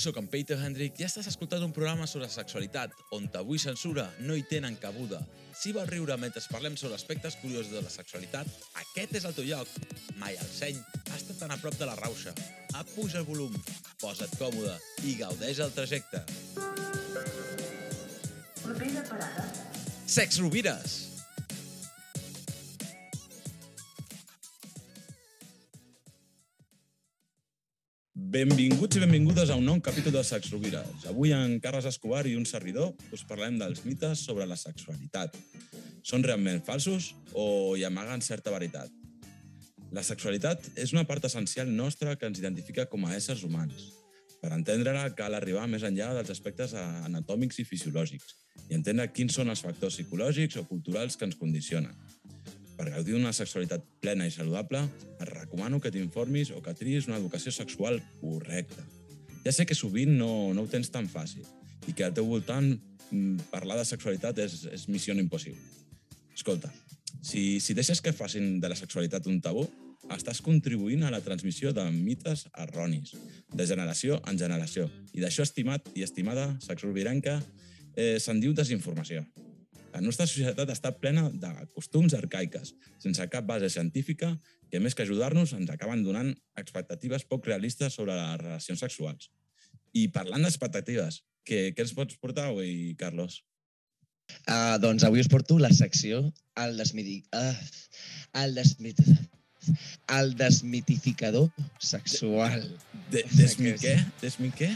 [0.00, 4.06] Soc en Peter Hendrick i estàs escoltant un programa sobre sexualitat on tabú i censura
[4.24, 5.18] no hi tenen cabuda.
[5.52, 8.48] Si vols riure mentre parlem sobre aspectes curiosos de la sexualitat,
[8.80, 9.68] aquest és el teu lloc.
[10.16, 10.80] Mai al seny
[11.18, 12.32] està tan a prop de la rauxa.
[12.80, 13.52] Apuja el volum,
[14.00, 16.24] posa't còmode i gaudeix el trajecte.
[18.64, 19.46] Propera parada.
[20.06, 21.09] Sex Rovires!
[28.30, 31.02] Benvinguts i benvingudes a un nou capítol de Sex Rovires.
[31.10, 35.34] Avui en Carles Escobar i un servidor us parlem dels mites sobre la sexualitat.
[36.06, 38.92] Són realment falsos o hi amaguen certa veritat?
[39.90, 43.88] La sexualitat és una part essencial nostra que ens identifica com a éssers humans.
[44.38, 48.38] Per entendre-la cal arribar més enllà dels aspectes anatòmics i fisiològics
[48.68, 51.98] i entendre quins són els factors psicològics o culturals que ens condicionen.
[52.80, 54.80] Per gaudir d'una sexualitat plena i saludable,
[55.20, 58.80] et recomano que t'informis o que triïs una educació sexual correcta.
[59.44, 61.44] Ja sé que sovint no, no ho tens tan fàcil
[61.88, 65.60] i que al teu voltant mm, parlar de sexualitat és, és missió impossible.
[66.32, 66.72] Escolta,
[67.20, 69.66] si, si deixes que facin de la sexualitat un tabú,
[70.16, 73.12] estàs contribuint a la transmissió de mites erronis,
[73.52, 74.88] de generació en generació.
[75.12, 77.42] I d'això, estimat i estimada sexrovirenca,
[77.92, 79.26] eh, se'n diu desinformació.
[79.90, 84.32] La nostra societat està plena de costums arcaiques, sense cap base científica,
[84.70, 89.30] que més que ajudar-nos ens acaben donant expectatives poc realistes sobre les relacions sexuals.
[89.92, 93.42] I parlant d'expectatives, què, què ens pots portar avui, Carlos?
[94.46, 96.22] Uh, doncs avui us porto la secció
[96.62, 97.16] el, desmiti...
[97.34, 97.56] uh,
[98.44, 99.02] el, desmit...
[100.20, 101.50] el desmitificador
[101.82, 102.62] sexual.
[103.10, 103.96] De, desmi què?
[104.22, 104.70] Desmi què?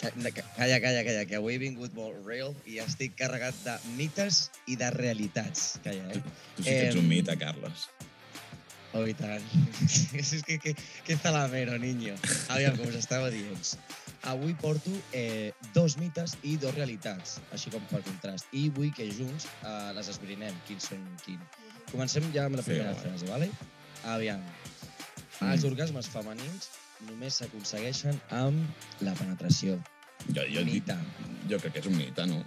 [0.00, 4.76] Calla, calla, calla, que avui he vingut molt real i estic carregat de mites i
[4.80, 5.74] de realitats.
[5.84, 6.20] Calla, eh?
[6.20, 7.88] Tu, tu sí que ets un mite, Carlos.
[8.96, 9.44] Oh, i tant.
[10.18, 10.72] és que, que,
[11.06, 12.16] que zalamero, niño.
[12.50, 13.74] Aviam, com us estava dient.
[14.30, 18.48] Avui porto eh, dos mites i dos realitats, així com per contrast.
[18.56, 21.60] I vull que junts eh, les esbrinem, quins són quins.
[21.92, 23.04] Comencem ja amb la Sí, primera vale.
[23.04, 23.50] frase, vale?
[24.16, 24.42] Aviam.
[25.40, 25.52] Mm.
[25.52, 26.68] Els orgasmes femenins
[27.08, 29.78] només s'aconsegueixen amb la penetració.
[30.28, 30.98] Jo, jo, Mite,
[31.48, 32.42] jo crec que és un mite, no?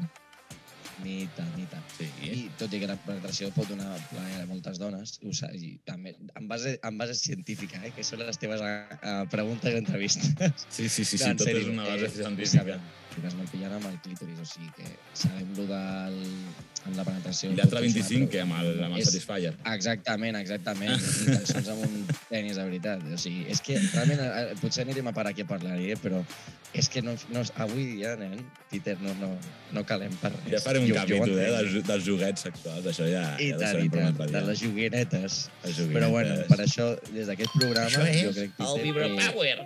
[1.03, 1.78] mite, mite.
[1.97, 2.08] Sí.
[2.24, 5.75] I tot i que la penetració pot donar plaer a moltes dones, ho sa, i
[5.88, 10.68] també, en, base, en base científica, eh, que són les teves uh, preguntes i entrevistes.
[10.69, 12.63] Sí, sí, sí, sí en tot és una base eh, científica.
[12.63, 12.92] sabem.
[13.13, 16.16] L'orgasme el pillant amb el clítoris, o sigui que sabem lo del,
[16.88, 17.51] amb la penetració.
[17.53, 19.53] I l'altre pot funcionar, 25, però- que amb el, amb el És- Satisfyer.
[19.74, 20.97] Exactament, exactament.
[21.29, 21.94] Tan sols amb un
[22.31, 23.06] tenis, de veritat.
[23.13, 26.24] O sigui, és que realment eh, potser anirem a parar aquí a parlar, eh, però
[26.74, 28.40] és que no, no, avui ja, nen,
[28.72, 29.30] Peter, no, no,
[29.78, 30.50] no calem per res.
[30.56, 33.59] Ja farem un Jo- jo capítol, eh, dels, dels joguets sexuals, això ja, I ja
[33.62, 34.41] tant, i tant, de dia.
[34.50, 35.38] les joguinetes.
[35.63, 36.09] Les Però joguinetes.
[36.09, 38.63] bueno, per això, des d'aquest programa, Això jo és crec que...
[38.74, 39.57] el Vibra Power.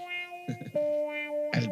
[1.57, 1.71] El...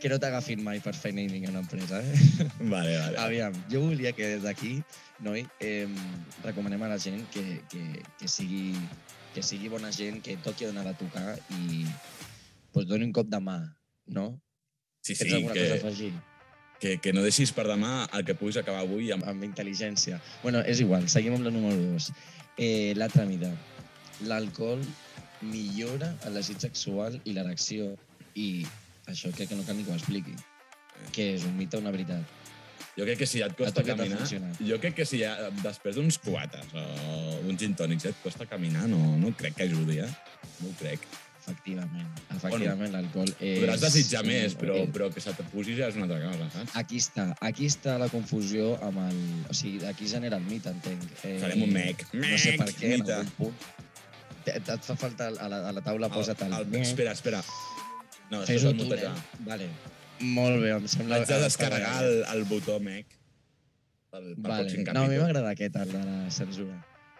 [0.00, 2.48] Que no t'agafin mai per feina a una empresa, eh?
[2.60, 3.16] Vale, vale.
[3.20, 4.82] Aviam, jo volia que des d'aquí,
[5.20, 5.88] noi, eh,
[6.42, 8.72] recomanem a la gent que, que, que, sigui,
[9.34, 11.84] que sigui bona gent, que toqui on ha de tocar i
[12.72, 13.60] pues, doni un cop de mà,
[14.06, 14.40] no?
[15.02, 16.12] Sí, Tens sí, alguna cosa a que, afegir?
[16.80, 19.28] que, que no deixis per demà el que puguis acabar avui amb...
[19.28, 20.18] Amb intel·ligència.
[20.42, 22.10] Bueno, és igual, seguim amb la número 2.
[22.56, 23.52] Eh, L'altra mida.
[24.24, 24.80] L'alcohol
[25.44, 27.92] millora el desig sexual i l'erecció
[28.36, 28.64] i
[29.14, 30.34] això crec que no cal ni que ho expliqui.
[31.14, 32.36] Que és un mite o una veritat.
[32.96, 34.26] Jo crec que si et A costa què caminar...
[34.60, 36.84] Jo crec que si ja, després d'uns cubates o
[37.48, 40.08] uns gin tònics ja et costa caminar, no, no crec que ajudi, eh?
[40.60, 41.06] No ho crec.
[41.40, 42.08] Efectivament.
[42.34, 43.56] Efectivament, l'alcohol és...
[43.62, 45.46] Podràs desitjar un- més, però, eh, però que se te
[45.78, 46.74] ja és una altra cosa, saps?
[46.82, 49.18] Aquí està, aquí està la confusió amb el...
[49.48, 51.02] O sigui, aquí genera el mite, entenc.
[51.24, 52.04] Eh, Farem un mec.
[52.12, 53.14] No sé per Mec, què, en mite.
[53.16, 53.56] algun punt.
[54.50, 56.82] Et, et fa falta a la, a la taula, posa't el, el, mec.
[56.86, 57.40] espera, espera.
[58.30, 59.24] No, Fes-ho tu, nen.
[59.46, 59.70] Vale.
[60.20, 61.18] Molt bé, em sembla...
[61.18, 63.08] Haig de descarregar el, el botó mec
[64.10, 64.84] pel, pel Vale.
[64.92, 66.76] No, a mi m'agrada aquest, el de la censura.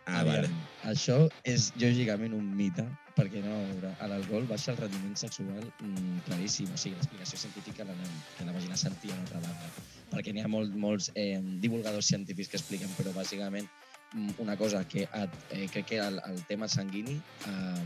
[0.06, 0.50] Ah, Aviam, vale.
[0.91, 1.16] Això
[1.47, 2.84] és lògicament un mite,
[3.16, 3.59] perquè no,
[3.91, 6.70] a l'alcohol baixa el rendiment sexual mm, claríssim.
[6.75, 7.97] O sigui, l'explicació científica la,
[8.38, 9.70] que la vagina sentia una altra banda.
[10.11, 13.69] Perquè n'hi ha molt, molts eh, divulgadors científics que expliquen, però bàsicament
[14.14, 17.20] mm, una cosa que et, eh, crec que el, el tema sanguini
[17.50, 17.84] eh,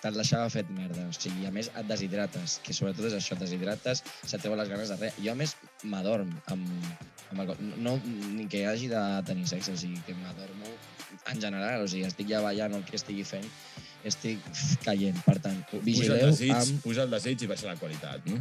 [0.00, 1.04] te'l deixava fet merda.
[1.08, 4.60] O sigui, a més et deshidrates, que sobretot és això, et deshidrates, se et treuen
[4.60, 5.18] les ganes de res.
[5.20, 6.70] Jo, a més, m'adorm amb,
[7.30, 7.60] amb alcohol.
[7.84, 7.98] No,
[8.36, 10.72] ni que hagi de tenir sexe, o sigui, que m'adormo
[11.32, 13.46] en general, o sigui, estic ja ballant el que estigui fent,
[14.08, 14.40] estic
[14.86, 15.20] caient.
[15.26, 16.82] Per tant, Puja el vigileu desig, amb...
[16.84, 18.40] puja el desig i baixa la qualitat, no?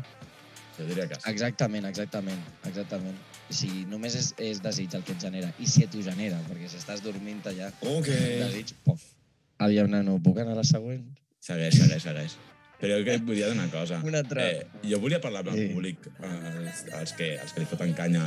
[0.79, 1.25] Jo diria que sí.
[1.27, 2.39] Exactament, exactament,
[2.69, 3.17] exactament.
[3.49, 5.49] O sigui, només és, és desig el que et genera.
[5.59, 8.07] I si t'ho genera, perquè si estàs dormint allà, Ok.
[8.45, 9.03] desig, pof.
[9.59, 11.03] Aviam, nano, puc anar a la següent?
[11.39, 12.35] Segueix, segueix, segueix.
[12.79, 13.99] Però jo que et volia dir una cosa.
[14.07, 14.45] Una altra.
[14.49, 15.69] Eh, jo volia parlar amb el Eh.
[15.73, 18.23] públic, els, els, que, els que li foten canya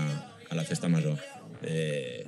[0.50, 1.18] a la festa major.
[1.62, 2.26] Eh,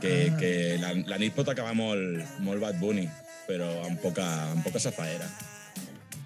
[0.00, 0.36] que, Ah.
[0.38, 3.04] que la, la nit pot acabar molt, molt Bad Bunny,
[3.46, 5.28] però amb poca, amb poca safaera.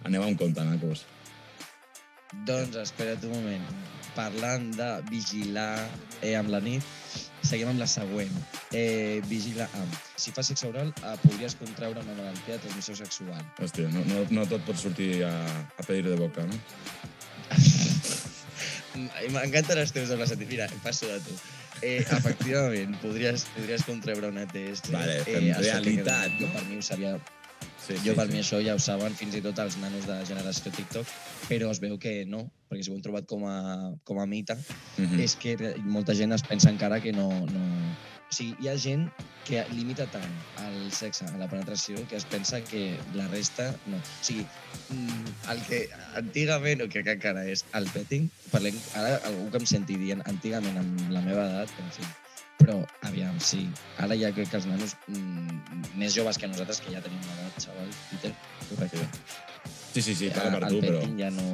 [0.07, 1.05] Aneu amb compte, nacos.
[2.47, 3.67] Doncs espera't un moment.
[4.17, 5.89] Parlant de vigilar
[6.23, 6.83] eh, amb la nit,
[7.45, 8.33] seguim amb la següent.
[8.73, 9.99] Eh, vigila amb.
[10.19, 13.45] Si fas sexe oral, eh, podries contraure una malaltia de transmissió sexual.
[13.61, 15.35] Hòstia, no, no, no tot pot sortir a,
[15.77, 16.57] a pedir de boca, no?
[18.97, 20.33] M'encanten els teus dobles.
[20.49, 21.37] Mira, passo de tu.
[21.85, 24.87] Eh, efectivament, podries, podries contraure una TS.
[24.95, 26.49] Vale, això que- realitat, no?
[26.55, 27.19] per mi ho sabia
[27.87, 30.73] Sí, Jo per mi això ja ho saben fins i tot els nanos de generació
[30.75, 31.11] TikTok,
[31.47, 34.59] però es veu que no, perquè si ho han trobat com a, com a mite,
[34.99, 35.55] Mm és que
[35.85, 37.65] molta gent es pensa encara que no, no...
[38.27, 39.07] O sigui, hi ha gent
[39.47, 40.35] que limita tant
[40.65, 44.03] el sexe, a la penetració, que es pensa que la resta no.
[44.03, 44.43] O sigui,
[44.91, 45.83] mm, el que
[46.19, 50.83] antigament, o que encara és el petting, parlem, ara algú que em senti dient antigament
[50.83, 52.11] amb la meva edat, en fi,
[52.57, 52.77] però,
[53.07, 53.67] aviam, sí,
[54.03, 57.37] ara ja crec que els nanos mm, més joves que nosaltres, que ja tenim una
[57.43, 58.33] edat, xaval, Peter,
[58.71, 59.09] correcte.
[59.93, 61.03] Sí, sí, sí, parla per el tu, però...
[61.21, 61.47] ja no...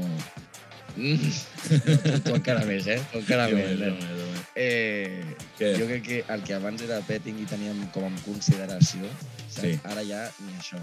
[0.96, 1.32] Mm,
[1.88, 3.00] no, tu, tu encara més, eh?
[3.12, 4.31] Tu encara Jo més, més, jo eh?
[4.62, 5.72] Eh, Què?
[5.78, 9.08] jo crec que el que abans era petting i teníem com en consideració,
[9.48, 9.58] saps?
[9.58, 9.72] Sí.
[9.90, 10.80] ara ja ni això.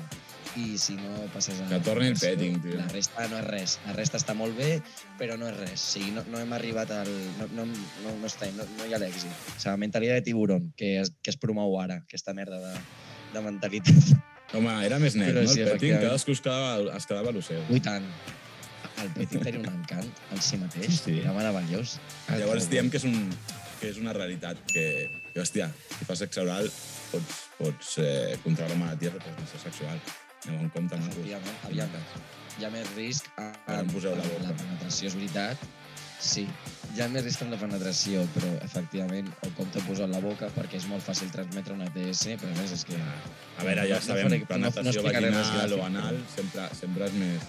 [0.58, 1.68] I si no passes a...
[1.70, 2.78] Que torni el petting, tio.
[2.80, 3.76] La resta no és res.
[3.86, 4.80] La resta està molt bé,
[5.20, 5.76] però no és res.
[5.78, 7.12] O sigui, no, no hem arribat al...
[7.38, 9.30] No, no, no, no, està, no, no hi ha l'èxit.
[9.30, 12.74] O sigui, mentalitat de tiburón, que es, que es promou ara, aquesta merda de,
[13.36, 14.12] de mentalitat.
[14.58, 15.54] Home, era més net, Però no?
[15.54, 17.62] sí, El petting, cadascú es quedava, es quedava a lo seu.
[17.70, 18.10] Ui, tant.
[19.04, 20.90] El petting tenia un encant en si mateix.
[20.90, 21.18] Sí, sí.
[21.22, 22.00] Era meravellós.
[22.34, 23.30] Llavors diem que és, un,
[23.80, 24.86] que és una realitat que,
[25.34, 26.68] que hòstia, si fas sexe oral
[27.12, 30.00] pots, pots eh, contraure malalties de transmissió sexual.
[30.48, 31.16] Aneu en compte, macos.
[31.18, 31.90] Efectivament, aviam,
[32.60, 34.48] hi ha més risc a, Ara em poseu la amb boca.
[34.50, 35.68] la penetració, és veritat.
[36.20, 36.44] Sí,
[36.96, 40.20] hi ha més risc amb la penetració, però efectivament, o com t'ho poso a la
[40.24, 42.98] boca, perquè és molt fàcil transmetre una ETS, però res, és que...
[43.00, 46.68] A veure, ja No- no sabem, no- no penetració explicaré res vaginal o anal sempre,
[46.76, 47.48] sempre és més,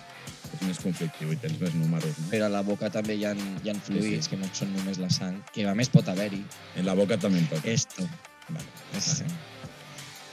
[0.55, 2.19] és més conflictiu i tens més números.
[2.19, 2.29] No?
[2.33, 4.31] Però a la boca també hi ha, hi ha fluids, sí.
[4.31, 6.43] que no són només la sang, que a més pot haver-hi.
[6.77, 7.65] En la boca també en pot.
[7.65, 8.07] Esto.
[8.49, 9.01] Vale.
[9.01, 9.25] Sí.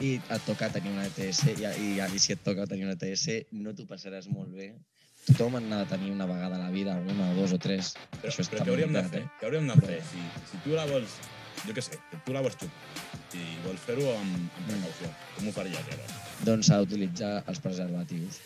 [0.02, 3.28] I et toca tenir una ETS, i, i, i si et toca tenir una ETS,
[3.58, 4.72] no t'ho passaràs molt bé.
[5.28, 7.96] Tothom n'ha de tenir una vegada a la vida, una o dos o tres.
[8.22, 9.24] Però, Això però què hauríem de fer?
[9.26, 10.04] bé, Què hauríem de Però- fer?
[10.12, 10.22] Si,
[10.52, 11.18] si tu la vols,
[11.66, 13.04] jo què sé, tu la vols xupar
[13.38, 14.48] i vols fer-ho amb, Mm.
[14.62, 16.14] amb precaució, com ho faries llavors?
[16.46, 18.40] Doncs s'ha d'utilitzar els preservatius.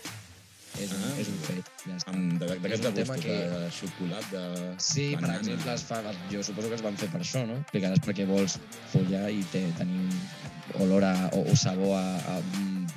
[0.79, 2.13] És Ah, és un fet, ja està.
[2.13, 5.39] Amb de- És de un tema que- de xocolat, de Sí, per banana.
[5.39, 6.01] exemple, es fa,
[6.31, 7.57] jo suposo que es van fer per això, no?
[7.59, 8.57] Explicaràs perquè vols
[8.91, 10.09] follar i té, tenir
[10.79, 12.41] olor a, o, o sabor a, a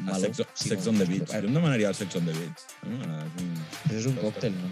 [0.06, 1.30] A sex, si sex on the beach.
[1.34, 2.60] Eh, Jo em demanaria el sex on the beach.
[2.82, 2.96] No?
[3.02, 3.54] És un...
[3.88, 4.68] Però és un còctel, no?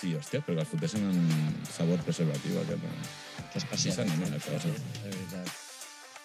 [0.00, 2.82] Sí, hòstia, però que el fotessin en sabor preservatiu, aquest.
[2.82, 3.48] No?
[3.52, 3.94] Que especial.
[3.94, 4.68] Sí, la cosa.
[4.68, 5.48] De veritat.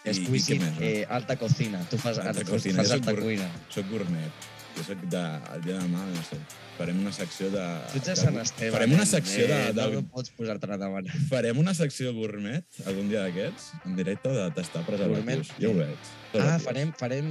[0.03, 0.81] Què més, no?
[0.81, 1.79] eh, alta cocina.
[1.89, 2.81] Tu fas Alta alta, cocina.
[2.83, 3.49] Fas alta cuina.
[3.69, 4.31] Soc gourmet.
[4.79, 5.21] Jo soc de...
[5.55, 6.37] El dia de demà, no sé,
[6.79, 7.63] farem una secció de...
[7.91, 8.71] Tu ets de de- Sant Esteve.
[8.77, 9.57] Farem una secció de...
[9.67, 11.17] eh, de No pots posar-te a demanar.
[11.27, 15.51] Farem una secció gourmet algun dia d'aquests, en directe, de tastar preservatius.
[15.51, 15.59] Gourmet?
[15.59, 16.15] Jo ho veig.
[16.39, 17.27] Ah, farem, farem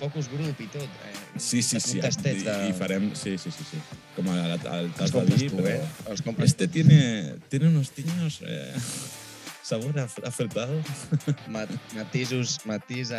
[0.00, 0.88] focus group i tot.
[1.06, 1.98] Eh, Sí, sí, sí.
[2.00, 2.56] Un tastet I, de...
[2.68, 3.10] I farem...
[3.16, 3.78] Sí, sí, sí, sí.
[4.16, 5.68] Com el, el, el tas de vi, però...
[5.76, 5.80] eh?
[6.12, 8.40] Els compres Este tiene, tiene unos tiños...
[8.42, 8.74] Eh,
[9.62, 10.74] sabor af- afectado.
[11.48, 13.12] mat matisos, matís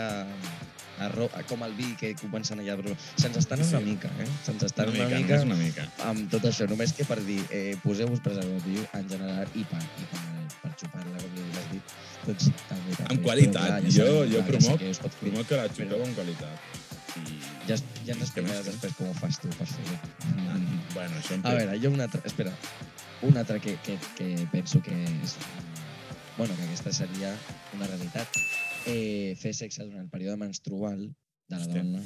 [0.99, 2.75] a, a, ro, a, com el vi que comencen allà.
[2.79, 3.75] Però se'ns estan Sí.
[3.75, 4.27] una mica, eh?
[4.45, 5.87] Se'ns estan Una una, mica, mica, una mica.
[6.09, 6.67] amb tot això.
[6.69, 10.23] Només que per dir, eh, poseu-vos preservatiu en general i per, i per,
[10.61, 11.93] per xupar-la, com li has dit.
[12.25, 13.09] Doncs també, també.
[13.15, 13.61] Amb qualitat.
[13.63, 15.09] Però, clar, Jo- sabem, jo clar, promoc- Ja, que.
[15.19, 16.57] Promoc que la Però- xupeu amb qualitat.
[17.13, 17.39] I...
[17.67, 17.75] ja,
[18.07, 19.97] ja ens explicaràs després com ho fas tu per fer-ho.
[20.53, 20.57] Ah,
[20.93, 22.21] bueno, això A veure, jo una altra...
[22.25, 22.51] Espera.
[23.21, 24.91] Una altra que, que, que penso que
[25.23, 25.35] és...
[26.37, 27.35] Bueno, que aquesta seria
[27.75, 28.27] una realitat.
[28.89, 31.83] Eh, fer sexe durant el període menstrual de la Hòstia.
[31.83, 32.03] dona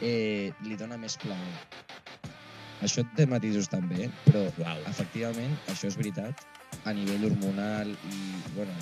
[0.00, 1.54] eh, li dona més plaer.
[2.84, 4.82] Això té matisos també, però Uau.
[4.90, 6.42] efectivament, això és veritat,
[6.84, 8.18] a nivell hormonal i,
[8.56, 8.74] bueno,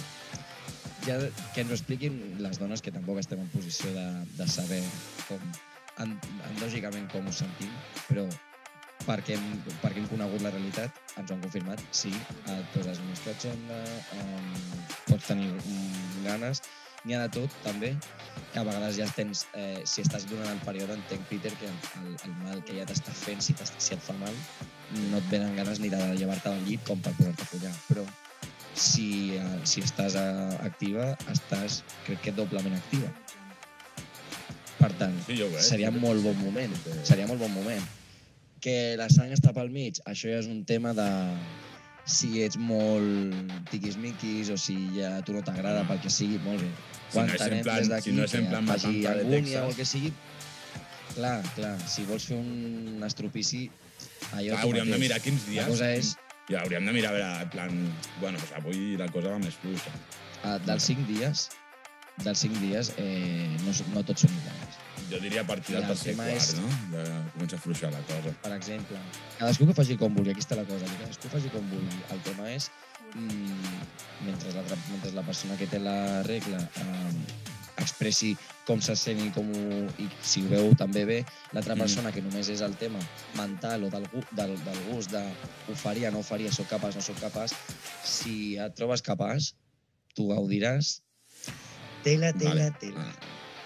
[1.06, 1.18] ja
[1.54, 4.06] que ens ho expliquin les dones que tampoc estem en posició de,
[4.38, 4.80] de saber
[5.28, 5.44] com,
[6.02, 6.16] en,
[6.50, 7.70] endògicament com ho sentim,
[8.08, 8.26] però
[9.06, 9.46] perquè hem,
[9.82, 12.12] perquè hem conegut la realitat, ens ho han confirmat, sí,
[12.50, 13.80] et poses més catxonda,
[14.18, 14.52] um,
[15.10, 15.96] pots tenir um,
[16.26, 16.62] ganes,
[17.04, 17.92] n'hi ha de tot, també,
[18.52, 22.12] que a vegades ja tens, eh, si estàs durant el període, entenc, Peter, que el,
[22.26, 24.34] el, mal que ja t'està fent, si, si et fa mal,
[25.10, 28.04] no et venen ganes ni de llevar-te del llit com per posar-te a follar, però
[28.74, 33.10] si, eh, si estàs eh, activa, estàs, crec que doblement activa.
[34.78, 35.62] Per tant, Sí, jo veig.
[35.62, 36.72] seria Sí, molt bon moment,
[37.06, 37.82] seria molt bon moment.
[38.62, 41.06] Que la sang està pel mig, això ja és un tema de
[42.04, 46.60] si ets molt tiquismiquis o si ja a tu no t'agrada pel que sigui, molt
[46.60, 46.70] bé.
[47.12, 49.62] Si no és en plan- des si no és en que plan de angúnia Texas.
[49.62, 50.12] o el que sigui,
[51.14, 53.70] clar, clar, si vols fer un estropici,
[54.32, 55.00] allò Clar, hauríem de mateix.
[55.06, 55.62] mirar quins dies.
[55.62, 56.16] La cosa és,
[56.50, 57.70] I hauríem de mirar, a veure, en plan...
[58.20, 59.92] Bueno, doncs avui la cosa va més fluixa.
[60.44, 61.48] uh, dels cinc dies,
[62.24, 64.81] dels cinc dies, eh, no, no tots són iguals.
[65.10, 66.68] Jo diria a partir del tercer tema quart, és- no?
[66.92, 67.04] Ja
[67.34, 68.32] comença a fluixar la cosa.
[68.42, 68.96] Per exemple,
[69.38, 72.02] cadascú que faci com vulgui, aquí està la cosa, que cadascú faci com vulgui.
[72.10, 72.70] El tema és,
[73.14, 77.12] mm, mentre, la, mentre la persona que té la regla eh,
[77.82, 81.78] expressi com se sent i, com ho, i si ho veu també bé, l'altra Mm.
[81.78, 82.98] persona que només és el tema
[83.36, 85.22] mental o del, del, del gust de
[85.68, 87.52] ho faria, no ho faria, sóc capaç, no sóc capaç,
[88.04, 89.54] si et trobes capaç,
[90.14, 91.00] tu gaudiràs,
[92.04, 92.70] tela, tela, Vale.
[92.78, 93.12] tela.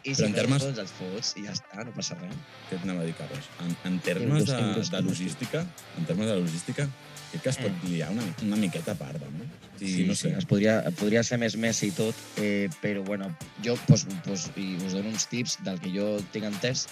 [0.07, 2.35] I Però si en no termes- fots, els fots i ja està, no passa res.
[2.71, 3.49] Què et anava a dir, Carles?
[3.65, 4.59] En, en termes de,
[4.93, 5.65] de logística,
[5.99, 6.87] en termes de logística,
[7.33, 7.89] crec que es pot Mm.
[7.91, 9.49] liar una, una miqueta a part, no?
[9.81, 10.31] Sí, no sé.
[10.39, 13.33] Es podria, podria ser més Messi i tot, eh, però bueno,
[13.65, 16.87] jo pues, pues, i us dono uns tips del que jo tinc entès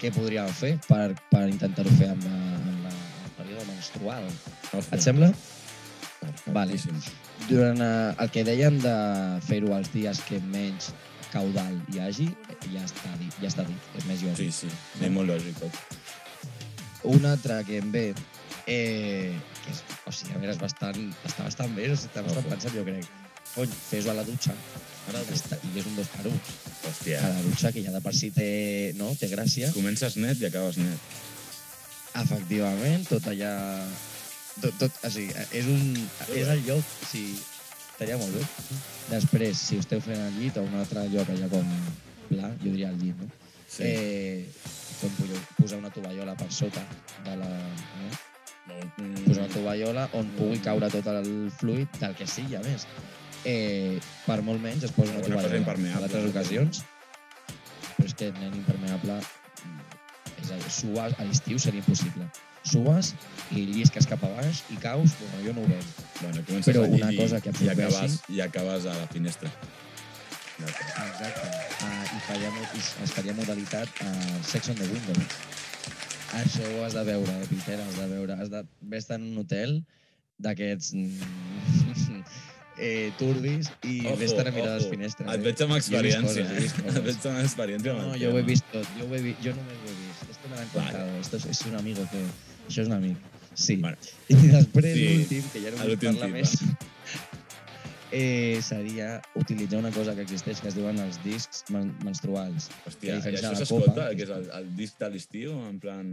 [0.00, 2.94] què podríem fer per, per intentar-ho fer amb, la, amb la,
[3.26, 4.30] el període menstrual.
[4.72, 4.86] Ojo.
[4.92, 5.32] Et sembla?
[6.46, 6.76] Vale.
[6.78, 7.02] Perfectíssim.
[7.50, 8.94] Durant eh, el que dèiem de
[9.48, 10.92] fer-ho els dies que menys
[11.32, 12.28] caudal hi hagi,
[12.74, 14.52] ja està dit, ja està dit és més lògic.
[14.52, 15.62] sí, sí, molt lògic.
[17.08, 18.04] Un altre que em ve,
[18.70, 19.32] eh,
[19.64, 22.52] que és, o sigui, a veure, és bastant, està bastant bé, està bastant Ojo.
[22.54, 23.08] pensat, jo crec.
[23.54, 24.54] Cony, fes-ho a la dutxa.
[25.10, 26.38] Ara està, I és un dos per un.
[26.86, 29.72] Hòstia, A la dutxa, que ja de per si té, no, té gràcia.
[29.74, 30.98] comences net i acabes net.
[32.22, 33.52] Efectivament, tot allà...
[34.60, 35.94] Tot, tot, o sigui, és, un,
[36.36, 37.38] és el lloc, o sigui,
[38.02, 38.44] estaria molt bé.
[39.12, 41.68] Després, si esteu fent el llit o un altre lloc allà com
[42.28, 43.28] pla, jo diria el llit, no?
[43.72, 43.86] Sí.
[43.86, 44.46] Eh,
[45.00, 46.82] com podeu posar una tovallola per sota
[47.26, 47.50] de la...
[47.98, 48.10] No?
[48.98, 52.86] Mm, posar una tovallola on pugui caure tot el fluid, del que sigui, a més.
[53.48, 55.62] Eh, per molt menys es posa una Una cosa tovallola.
[55.62, 55.98] impermeable.
[55.98, 56.82] En altres ocasions,
[57.96, 59.18] però és que nen impermeable,
[60.56, 62.28] és a dir, sues a l'estiu seria impossible.
[62.62, 63.12] Sues
[63.50, 65.86] i llisques cap a baix i caus, bueno, jo no ho veig.
[66.20, 69.50] Bueno, Però una i- cosa que i absorbeixi- acabes, i acabes a la finestra.
[70.62, 71.48] Exacte.
[71.82, 74.12] Uh, I, faria, i es faria modalitat a
[74.46, 75.18] Sex on the Window.
[76.38, 78.36] Això ho has de veure, eh, Peter, has de veure.
[78.40, 78.62] Has de
[78.96, 79.74] estat en un hotel
[80.42, 82.22] d'aquests mm,
[82.78, 85.26] eh, turbis i Ojo, vés estar a mirar les finestres.
[85.28, 85.42] Et eh?
[85.48, 86.86] veig amb Jo experiència, coses, eh?
[86.94, 87.92] Et veig amb experiència.
[87.98, 89.96] No, el yo ho he vist tot, jo, ho he vi jo només ho he
[89.98, 90.01] vist.
[90.52, 92.20] Me lo han contado, esto es, es un amigo que...
[92.68, 93.16] Això és un amic,
[93.58, 93.76] sí.
[93.80, 93.96] Bueno.
[94.30, 96.52] I després Sí, l'últim, que ja no vull parlar tip, més,
[98.12, 99.08] eh, seria
[99.40, 102.68] utilitzar una cosa que existeix que es diuen els discs men menstruals.
[102.86, 106.12] Hòstia, i això s'escolta, que és el, el disc de l'estiu, en plan...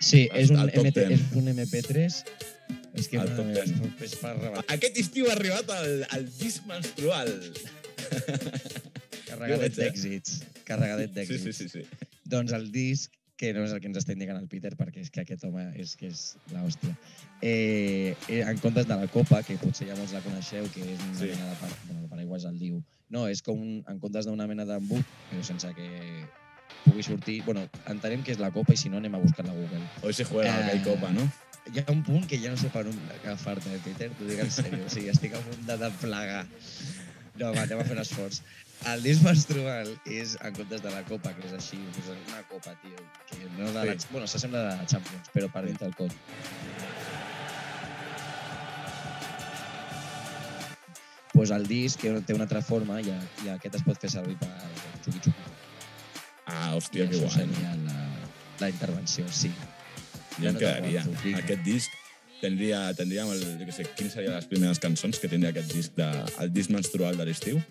[0.00, 1.14] Sí, El- és un, MT, 10.
[1.14, 2.20] és un MP3,
[2.94, 4.04] és que El top meva, 10.
[4.08, 4.64] és, per rebentar.
[4.78, 7.30] Aquest estiu ha arribat el, el disc menstrual.
[9.28, 10.40] Carregadet d'èxits.
[10.64, 11.44] Carregadet Sí, d'èxits.
[11.44, 12.08] sí, sí, sí.
[12.24, 15.10] Doncs el disc, que no és el que ens està indicant el Peter, perquè és
[15.10, 16.92] que aquest home és que és l'hòstia.
[17.42, 21.00] Eh, eh, en comptes de la copa, que potser ja molts la coneixeu, que és
[21.02, 21.30] una Sí.
[21.32, 21.56] mena de...
[21.88, 22.82] Bueno, el paraigües el diu.
[23.10, 25.88] No, és com, un, en comptes d'una mena d'embut, però sense que
[26.84, 27.42] pugui sortir...
[27.44, 29.82] Bueno, entenem que és la copa i si no anem a buscar-la a Google.
[30.02, 31.26] Hoy se juega Eh, hay copa, no?
[31.72, 34.50] Hi ha un punt que ja no sé per on agafar-te, Peter, t'ho dic en
[34.52, 34.84] sèrio.
[34.84, 36.46] O sigui, estic a punt de, de plegar.
[37.40, 38.42] No, va, anem a fer un esforç.
[38.92, 42.74] El disc menstrual és, en comptes de la copa, que és així, pues una copa,
[42.82, 42.98] tio,
[43.30, 43.84] que no de la...
[43.96, 44.10] Sí.
[44.10, 46.12] Bueno, s'assembla a la Champions, però per dintre el cot.
[51.32, 53.10] Pues el disc que té una altra forma i,
[53.44, 54.52] i aquest es pot fer servir per
[55.06, 55.50] xuqui-xuqui.
[56.44, 57.34] Ah, I hòstia, que això guai.
[57.40, 58.06] seria la,
[58.60, 59.50] la intervenció, sí.
[60.36, 61.02] Jo em no quedaria.
[61.24, 61.40] vinga.
[61.40, 62.00] Aquest disc
[62.42, 65.96] tindria, tindríem el, jo què sé, quines serien les primeres cançons que tindria aquest disc,
[65.96, 66.10] de,
[66.44, 67.62] el disc menstrual de l'estiu?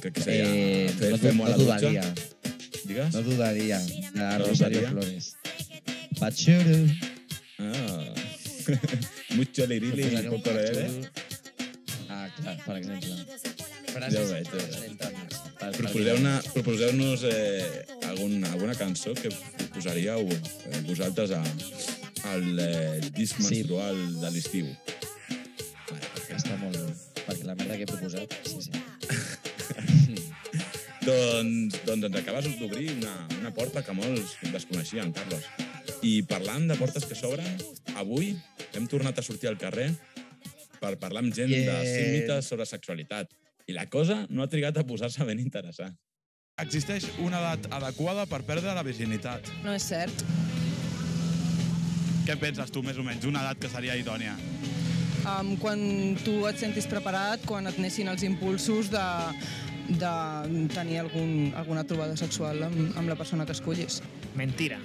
[0.00, 2.02] Que Eh, no, Fem-ho a no la dudaria.
[2.84, 4.88] De No Rosario?
[4.88, 5.36] Flores.
[6.18, 6.86] Pachuru.
[7.58, 8.14] Ah.
[9.36, 10.90] Mucho lirili y poco lere.
[12.08, 13.14] Ah, clar, per exemple.
[13.96, 14.74] Ja ho veig, ja ho veig.
[14.76, 15.36] espontànies.
[15.58, 19.30] Per- per Proposeu-ne- Proposeu-nos eh, algun, alguna cançó que
[19.74, 21.42] posaríeu eh, vosaltres a,
[22.32, 23.62] al eh, disc Sí.
[24.20, 24.66] de l'estiu.
[26.36, 26.92] Està molt bé.
[27.26, 28.70] Perquè la merda que he proposat, sí, sí.
[31.06, 35.44] Doncs, doncs ens acabes d'obrir una, una porta que molts desconeixien, Carlos.
[36.02, 37.46] I parlant de portes que s'obren,
[37.94, 38.32] avui
[38.74, 39.92] hem tornat a sortir al carrer
[40.80, 41.78] per parlar amb gent Yeah.
[41.78, 43.30] de 5 mites sobre sexualitat.
[43.66, 45.94] I la cosa no ha trigat a posar-se ben interessant.
[46.58, 49.46] Existeix una edat adequada per perdre la virginitat.
[49.62, 50.24] No és cert.
[52.26, 54.34] Què penses tu, més o menys, una edat que seria idònia?
[55.26, 55.78] Um, quan
[56.24, 59.04] tu et sentis preparat, quan et nessin els impulsos de,
[59.88, 64.02] de tenir algun, alguna trobada sexual amb, amb la persona que escollis.
[64.34, 64.78] Mentira.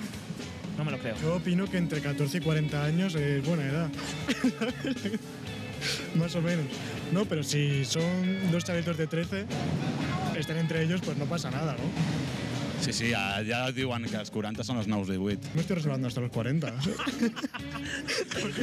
[0.77, 1.15] No me lo creo.
[1.21, 3.89] Yo opino que entre 14 y 40 años es buena edad.
[6.15, 6.65] Más o menos.
[7.11, 9.45] No, pero si son dos chavitos de 13,
[10.37, 12.41] están entre ellos, pues no pasa nada, ¿no?
[12.81, 15.51] Sí, sí, ja, ja diuen que els 40 són els nous 18.
[15.53, 16.71] No estoy reservando hasta los 40.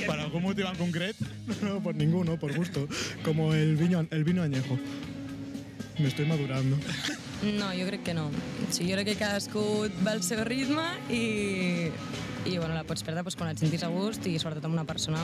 [0.08, 1.14] Per algun motiu en concret?
[1.62, 2.88] No, por ninguno, por gusto.
[3.22, 4.76] Como el vino, el vino añejo.
[6.02, 6.76] Me estoy madurando.
[7.42, 8.28] No, jo crec que no.
[8.28, 9.62] O sigui, jo crec que cadascú
[10.06, 11.90] va al seu ritme i,
[12.46, 14.86] i bueno, la pots perdre doncs, quan et sentis a gust i sobretot amb una
[14.86, 15.22] persona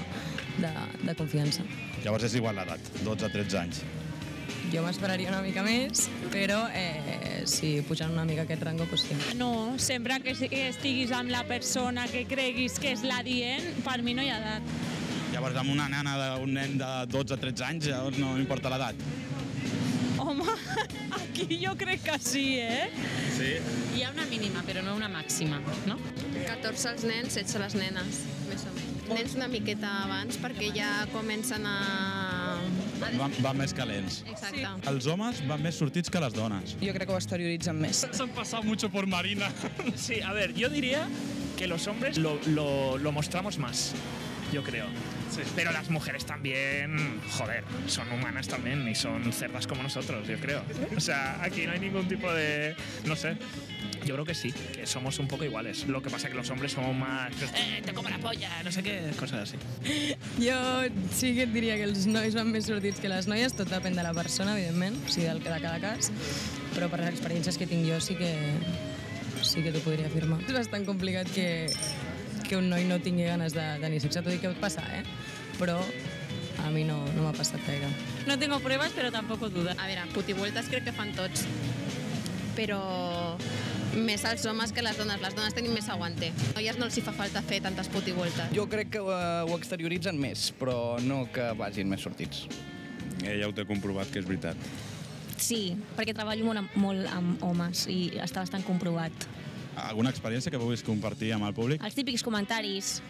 [0.59, 1.67] de, de confiança.
[2.05, 3.85] Llavors és igual l'edat, 12-13 anys.
[4.73, 9.19] Jo m'esperaria una mica més, però eh, si pujant una mica aquest rango, doncs sí.
[9.39, 14.17] No, sempre que estiguis amb la persona que creguis que és la dient, per mi
[14.19, 14.75] no hi ha edat.
[15.35, 18.99] Llavors amb una nana d'un nen de 12-13 anys, llavors no importa l'edat.
[21.19, 22.91] Aquí jo crec que sí, eh?
[23.37, 23.53] Sí?
[23.97, 25.99] Hi ha una mínima, però no una màxima, no?
[26.47, 28.91] 14 els nens, 16 les nenes, més o menys.
[29.05, 31.77] Nens una miqueta abans perquè ja comencen a...
[33.19, 34.23] Van, van més calents.
[34.31, 34.63] Exacte.
[34.63, 34.89] Sí.
[34.89, 36.77] Els homes van més sortits que les dones.
[36.81, 38.05] Jo crec que ho exterioritzen més.
[38.07, 39.51] Se han pasado mucho por Marina.
[39.97, 41.07] Sí, a ver, yo diría
[41.59, 43.93] que los hombres lo, lo, lo mostramos más,
[44.55, 44.87] yo creo.
[45.57, 50.63] Pero las mujeres también, joder, son humanas también y son cerdas como nosotros, yo creo.
[50.97, 53.37] O sea, aquí no hay ningún tipo de, no sé.
[54.07, 55.89] Yo creo que sí, que somos un poco iguales.
[55.89, 58.71] Lo que pasa es que los hombres somos más, eh, te como la polla, no
[58.71, 59.57] sé qué, cosas así.
[60.39, 63.71] Jo sí que et diria que els nois van més sortits que les noies, tot
[63.71, 66.11] depèn de la persona, evidentment, o sigui, del que de cada cas,
[66.75, 68.33] però per les experiències que tinc jo sí que,
[69.43, 70.43] sí que t'ho podria afirmar.
[70.45, 71.49] És bastant complicat que,
[72.45, 75.03] que un noi no tingui ganes de tenir sexe, tot i que pot passar, eh?
[75.59, 75.79] Però
[76.65, 77.89] a mi no, no m'ha passat gaire.
[78.29, 79.77] No tengo pruebas, però tampoc dudas.
[79.79, 81.45] A veure, putivueltes crec que fan tots,
[82.57, 83.37] però
[83.95, 85.21] més els homes que les dones.
[85.23, 86.33] Les dones tenim més aguante.
[86.55, 88.51] A noies no els hi fa falta fer tantes putivueltes.
[88.57, 92.47] Jo crec que uh, ho exterioritzen més, però no que vagin més sortits.
[93.25, 94.59] Ella ho té comprovat que és veritat.
[95.39, 99.13] Sí, perquè treballo molt, amb- molt amb homes i està bastant comprovat.
[99.77, 101.83] Alguna experiència que vulguis compartir amb el públic?
[101.85, 103.01] Els típics comentaris,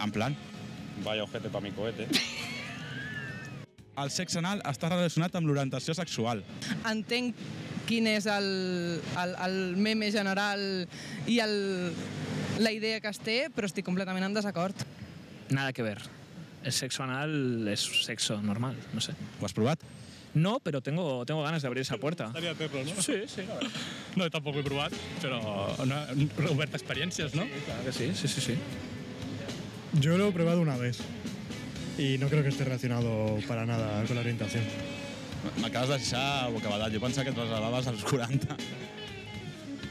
[0.00, 0.36] En plan?
[1.04, 2.08] Vaya ojete pa mi cohete.
[4.00, 6.40] El sexe anal està relacionat amb l'orientació sexual.
[6.88, 7.36] Entenc
[7.88, 8.46] quin és el,
[9.18, 10.62] el, el meme general
[11.28, 11.54] i el,
[12.62, 14.86] la idea que es té, però estic completament en desacord.
[15.50, 15.98] Nada que ver.
[16.62, 19.12] El sexo anal es sexo normal, no sé.
[19.40, 19.84] ¿Lo has probado?
[20.34, 22.26] No, pero tengo, tengo ganas de abrir esa puerta.
[22.26, 23.02] Estaria hacerlo, no?
[23.02, 23.42] Sí, sí.
[24.16, 25.40] No, tampoc ho he provat, però
[25.86, 27.44] no, he obert experiències, no?
[27.66, 28.54] Claro que sí, sí, sí, sí.
[30.00, 30.98] Yo lo he probado una vez.
[31.98, 34.62] Y no creo que esté relacionado para nada con la orientación.
[35.60, 36.92] M'acabes de deixar bocabadat.
[36.94, 38.56] Jo pensava que et reservaves als 40.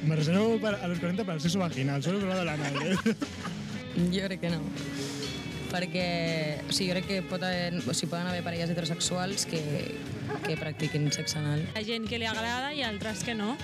[0.08, 2.74] Me reservo para- a los 40 para el sexo vaginal, solo he probado la anal.
[2.82, 2.96] ¿eh?
[4.14, 4.62] Jo crec que no.
[5.70, 9.60] Perquè o sigui, jo crec que pot haver, o sigui, poden haver parelles heterosexuals que,
[10.46, 11.64] que practiquin sexe anal.
[11.74, 13.56] Hi ha gent que li agrada i altres que no.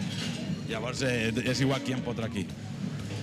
[0.69, 2.45] Llavors eh, és igual qui em potra aquí.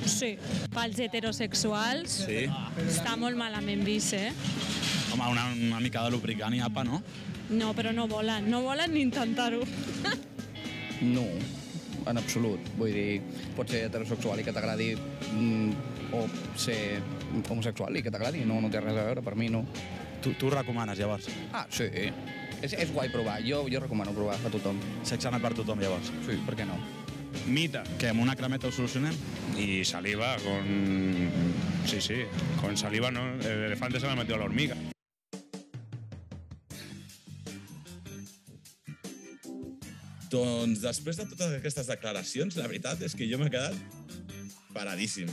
[0.06, 0.32] Sí.
[0.74, 2.44] Pels heterosexuals Sí.
[2.88, 4.32] està molt malament vist, eh?
[5.12, 7.02] Home, una, una mica de lubricant i apa, no?
[7.50, 8.48] No, però no volen.
[8.50, 9.62] No volen ni intentar-ho.
[11.02, 11.24] No,
[12.06, 12.68] en absolut.
[12.78, 13.20] Vull dir,
[13.56, 16.24] pots ser heterosexual i que t'agradi mm, o
[16.58, 17.00] ser
[17.50, 18.44] homosexual i que t'agradi.
[18.46, 19.64] No, no té res a veure, per mi no.
[20.22, 21.26] Tu, tu ho recomanes, llavors?
[21.52, 21.88] Ah, sí.
[22.62, 23.40] És, és guai provar.
[23.42, 24.78] Jo, jo recomano provar a tothom.
[25.02, 26.12] Sexe anal per tothom, llavors?
[26.22, 26.78] Sí, per què no?
[27.50, 27.82] Mita.
[27.98, 29.16] Que amb una cremeta ho solucionem?
[29.58, 31.32] Y saliva con...
[31.86, 32.22] Sí, sí.
[32.60, 33.26] Con saliva, ¿no?
[33.40, 34.76] El elefante se le ha metido a la hormiga.
[40.32, 43.76] Doncs després de totes aquestes declaracions, la veritat és que jo m'he quedat
[44.72, 45.28] paradíssim.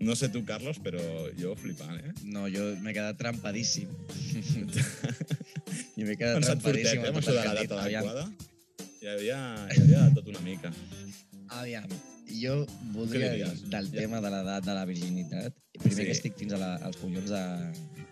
[0.00, 1.00] No sé tu, Carlos, però
[1.38, 2.12] jo flipant, eh?
[2.30, 3.88] No, jo m'he quedat trampadíssim.
[5.98, 7.74] I m'he He quedat pensat fortet, trampadíssim eh, amb amb això tot de la data
[7.82, 8.24] adequada.
[9.02, 9.40] Hi havia,
[9.74, 10.70] hi havia de tot una mica.
[11.58, 11.88] aviam,
[12.28, 15.52] jo voldria dir del tema de l'edat de la virginitat.
[15.78, 16.04] Primer Sí.
[16.06, 17.42] que estic fins a la, als collons de...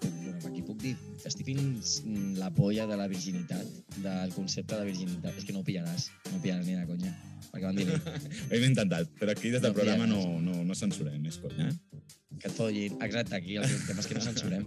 [0.07, 2.03] Bueno, aquí puc dir, estic fins
[2.39, 3.67] la polla de la virginitat,
[4.03, 5.35] del concepte de virginitat.
[5.37, 7.13] És que no ho pillaràs, no ho pillaràs ni de conya.
[7.53, 10.93] Perquè van dir Ho hem intentat, però aquí des del No programa no, no, no
[10.93, 12.01] censurem, és conya, eh?
[12.41, 12.97] que et follin.
[13.03, 14.67] Exacte, aquí el tema és que no censurem.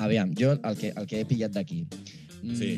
[0.00, 1.84] Aviam, jo el que, el que he pillat d'aquí.
[2.56, 2.70] Sí.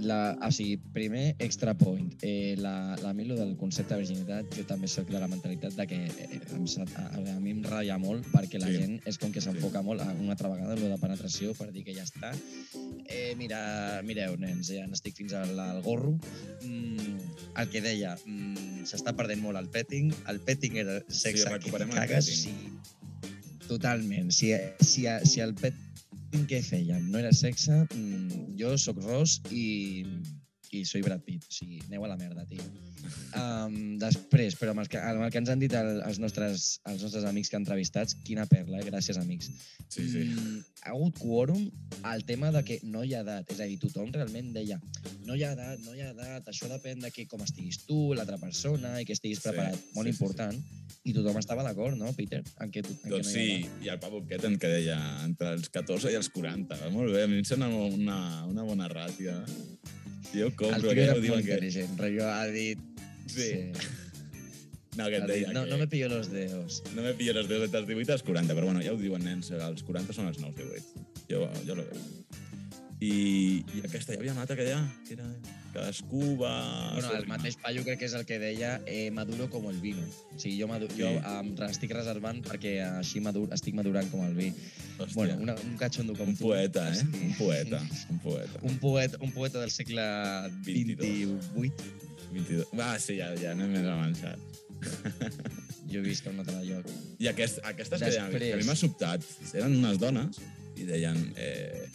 [0.00, 2.08] La, o sigui, primer, extra point.
[2.22, 5.86] Eh, la, la Milo del concepte de virginitat, jo també soc de la mentalitat de
[5.90, 8.78] que eh, em, a, a mi em ratlla molt perquè la Sí.
[8.78, 11.84] gent és com que s'enfoca molt a una altra vegada lo de penetració per dir
[11.84, 12.32] que ja està.
[13.10, 13.60] Eh, mira,
[14.06, 16.14] mireu, nens, ja n'estic fins al, al gorro.
[16.62, 17.18] Mm,
[17.60, 20.12] el que deia, mm, s'està perdent molt el petting.
[20.30, 22.30] El petting era sexe que t'hi el cagues.
[22.44, 22.54] Sí,
[23.68, 24.30] totalment.
[24.32, 25.89] Si, si, si el petting
[26.50, 29.64] que fèiem no era sexe, mm, jo sóc Ross i,
[30.76, 31.46] i soy Brad Pitt.
[31.48, 32.64] O sigui, aneu a la merda, tio.
[33.36, 36.70] Um, després, però amb el, que, amb el que ens han dit el, els, nostres,
[36.90, 38.86] els nostres amics que han entrevistats, quina perla, eh?
[38.86, 39.50] gràcies, amics.
[39.88, 40.26] Sí, sí.
[40.30, 41.66] Mm, ha hagut quòrum
[42.10, 43.50] al tema de que no hi ha edat.
[43.52, 44.80] És a dir, tothom realment deia
[45.26, 47.98] no hi ha edat, no hi ha edat, això depèn de que com estiguis tu,
[48.18, 49.78] l'altra persona, i que estiguis Sí, preparat.
[49.94, 50.62] Molt sí, sí, important.
[51.06, 52.42] I tothom estava d'acord, no, Peter?
[52.60, 54.98] En que, en que Doncs no hi ha sí, i el Pablo Queten que deia
[55.24, 56.80] entre els 14 i els 40.
[56.82, 58.18] Va molt bé, a mi em sembla una,
[58.50, 59.38] una bona ràtia.
[60.30, 61.56] Jo ho El compro, tio era molt que...
[61.56, 62.84] intel·ligent, rotllo, ha dit...
[63.30, 63.50] Sí.
[64.98, 65.70] No, que et deia no, que...
[65.70, 66.82] no me pillo los dedos.
[66.96, 69.52] No me pillo los dedos dels 18 als 40, però bueno, ja ho diuen, nens,
[69.54, 71.06] els 40 són els nous 18.
[71.30, 72.08] Jo, jo lo veu.
[73.00, 75.24] I, I aquesta, hi havia una altra que deia que era...
[75.72, 76.50] Cadascú va...
[76.96, 80.02] Bueno, el mateix paio crec que és el que deia eh, maduro com el vino.
[80.34, 80.98] O sigui, jo, madu Sí.
[81.04, 84.48] jo em estic reservant perquè així madur estic madurant com el vi.
[84.98, 85.14] Hòstia.
[85.14, 86.48] Bueno, una, un catxondo com Un tu.
[86.50, 86.98] poeta, eh?
[86.98, 87.22] Hosti.
[87.30, 88.60] Un poeta, un poeta.
[88.72, 90.04] Un poeta, un poeta del segle
[90.66, 91.54] 22.
[91.54, 91.90] 28.
[92.34, 92.66] 22.
[92.76, 94.38] Va, sí, ja, ja anem més avançat.
[95.90, 96.86] Jo visc a un altre lloc.
[97.22, 98.50] I aquest, aquestes que, deien, Després.
[98.50, 100.38] que a mi m'ha sobtat, eren unes dones
[100.78, 101.86] i deien eh,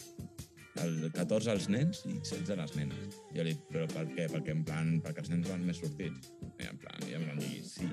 [0.84, 3.18] el 14 als nens i 16 a les nenes.
[3.34, 4.28] Jo li dic, però per què?
[4.32, 6.32] Perquè en plan, perquè els nens van més sortits.
[6.60, 7.88] I en plan, i em van dir, sí.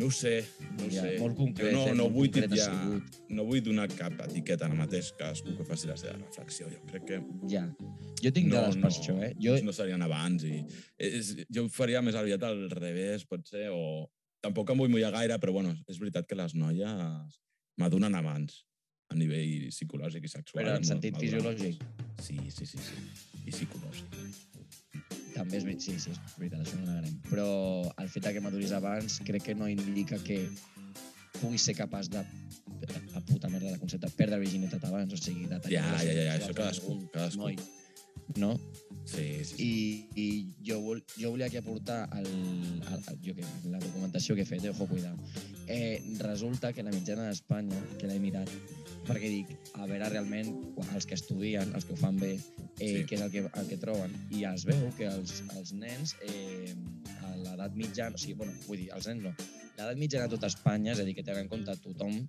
[0.00, 0.38] No ho sé,
[0.78, 1.18] no ho Ja, sé.
[1.20, 3.18] molt concret, jo no, eh, no, vull concret sigut.
[3.36, 6.66] no vull donar cap etiqueta ara mateix, cadascú que faci la seva reflexió.
[6.72, 7.18] Jo crec que
[7.52, 7.66] Ja.
[8.22, 9.34] Jo tinc dades per això, eh?
[9.38, 10.64] Jo, no serien abans i
[10.98, 14.08] és, jo ho faria més aviat al revés, potser, o
[14.40, 17.38] tampoc em vull mullar gaire, però bueno, és veritat que les noies
[17.78, 18.64] m'adonen abans
[19.12, 20.64] a nivell psicològic i sexual.
[20.64, 21.84] però en sentit m'adonen fisiològic.
[22.22, 23.02] Sí, sí, sí, sí.
[23.46, 24.18] I psicològic.
[25.32, 27.16] També és, ver- sí, sí, és veritat, això no negarem.
[27.30, 27.46] Però
[27.98, 30.44] el fet que maduris abans crec que no indica que
[31.40, 32.22] puguis ser capaç de
[33.14, 36.22] a puta merda de concepte, perdre virginitat abans, o sigui, de tenir Ja, ja, ja,
[36.26, 37.38] ja, això cadascú, cadascú.
[37.44, 37.56] Noi,
[38.36, 38.56] no?
[39.04, 39.56] Sí, sí.
[39.58, 39.72] I,
[40.14, 40.26] i
[40.64, 44.48] jo, vol, jo volia aquí aportar el, el, el, jo que, la documentació que he
[44.48, 45.18] fet, eh, ojo, cuidado.
[45.66, 48.50] Eh, resulta que la mitjana d'Espanya, que l'he mirat,
[49.08, 50.52] perquè dic, a veure realment
[50.94, 52.36] els que estudien, els que ho fan bé,
[52.78, 53.04] eh, Sí.
[53.08, 54.14] què és el que, el que troben.
[54.30, 56.74] I es veu que els, els nens, eh,
[57.26, 59.34] a l'edat mitjana, o sigui, bueno, vull dir, els nens no,
[59.78, 62.22] l'edat mitjana a tot Espanya, és a dir, que tenen en compte tothom,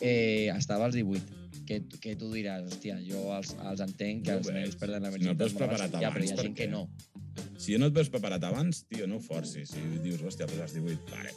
[0.00, 4.42] eh, estava als 18 que, que tu diràs, hòstia, jo els, els entenc que No
[4.42, 6.02] els nens perden la Si no et veus virginitat molt preparat abans.
[6.04, 6.82] Ja, però hi ha gent que no.
[7.60, 9.70] Si no et veus preparat abans, tio, no ho forcis.
[9.70, 11.30] Si dius, hòstia, pues has 18, vale.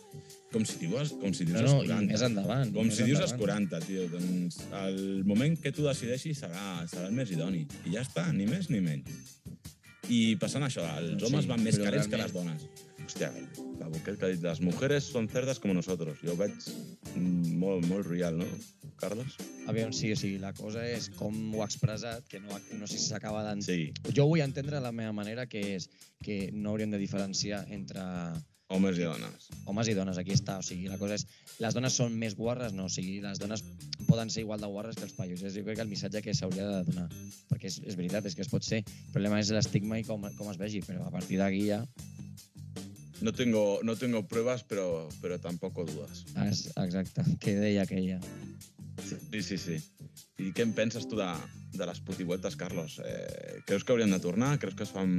[0.54, 2.12] Com si dius, com si dius No, als no, i 40.
[2.14, 3.70] més endavant, Com més si dius als endavant.
[3.70, 4.08] 40, tio.
[4.16, 7.66] Doncs el moment que tu decideixis serà, serà el més idoni.
[7.86, 9.38] I ja està, ni més ni menys.
[10.12, 12.90] I passant això, els Sí, homes van més però carents que les realment- dones.
[13.04, 13.30] Hòstia,
[13.80, 16.22] la boquet que ha dit, les mujeres son cerdas como nosotros.
[16.24, 16.56] Jo ho veig
[17.16, 18.48] molt, molt real, no,
[19.02, 19.36] Carlos?
[19.68, 22.98] Aviam, sí, o sigui, la cosa és com ho ha expressat, que no, no sé
[22.98, 23.92] si s'acaba d'entendre.
[23.92, 25.90] Sí, Jo vull entendre la meva manera, que és
[26.24, 28.08] que no hauríem de diferenciar entre
[28.74, 29.50] homes i dones.
[29.70, 30.18] homes i dones.
[30.18, 31.28] Aquí està, o sigui, la cosa és...
[31.62, 32.74] Les dones són més guarres?
[32.74, 33.62] No, o sigui, les dones
[34.08, 35.44] poden ser igual de guarres que els paios.
[35.44, 37.10] És, jo crec que el missatge que s'hauria de donar.
[37.52, 38.82] Perquè és, és veritat, és que es pot ser.
[38.88, 41.84] El problema és l'estigma i com, com es vegi, però a partir d'aquí ja...
[43.24, 46.26] No tengo, no tengo pruebas, pero, pero tampoco dudas.
[46.44, 48.20] És, exacte, que deia aquella.
[49.32, 49.78] Sí, sí, sí.
[50.44, 51.30] I què en penses tu de,
[51.74, 53.00] de les putivueltes, Carlos?
[53.06, 54.58] Eh, creus que haurien de tornar?
[54.60, 55.16] Creus que es fan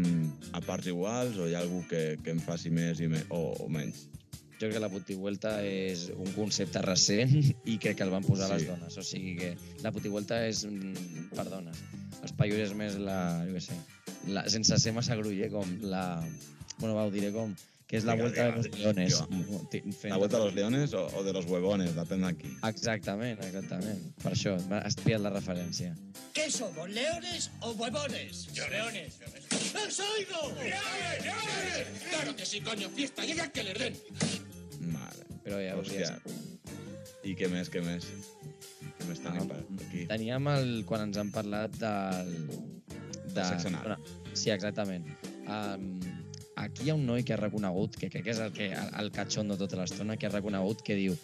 [0.53, 3.41] a parts iguals o hi ha algú que, que en faci més i me, o,
[3.65, 4.05] o menys?
[4.55, 8.53] Jo crec que la putivuelta és un concepte recent i crec que el van posar
[8.53, 8.55] Sí.
[8.55, 9.01] les dones.
[9.01, 11.81] O sigui que la putivuelta és mm, per dones.
[12.21, 13.81] Els paios és més la, jo què sé,
[14.29, 16.05] la, sense ser massa gruller, com la...
[16.79, 17.55] Bueno, va, ho diré com...
[17.87, 19.19] Que és la vuelta de los leones.
[20.05, 22.55] La vuelta a los leones o, o de los huevones, depèn d'aquí.
[22.65, 24.01] Exactament, exactament.
[24.23, 25.93] Per això, has pillat la referència.
[26.33, 28.47] ¿Qué somos, leones o huevones?
[28.57, 29.21] Leones.
[29.75, 30.49] ¡Has oído!
[30.57, 32.09] ¡Leones, leones!
[32.09, 34.01] Claro que sí, coño, fiesta, llegan que les den.
[34.81, 35.29] Vale.
[35.45, 36.09] Però ja Hòstia.
[37.25, 38.09] I què més, què més?
[38.97, 40.07] Què més tenim per aquí?
[40.09, 42.33] Teníem el, quan ens han parlat del...
[43.35, 43.99] Del sexe anal.
[44.33, 45.09] Sí, exactament.
[45.45, 45.99] Um,
[46.61, 48.93] aquí hi ha un noi que ha reconegut, que crec que és el, que, el,
[49.03, 51.17] el catxondo tota l'estona, que ha reconegut que diu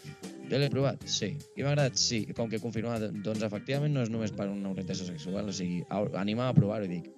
[0.50, 1.34] jo l'he provat, sí.
[1.54, 2.24] I m'ha agradat, sí.
[2.34, 5.84] Com que he confirmat, doncs efectivament no és només per una orientació sexual, o sigui,
[6.18, 7.10] anima a provar-ho i dic,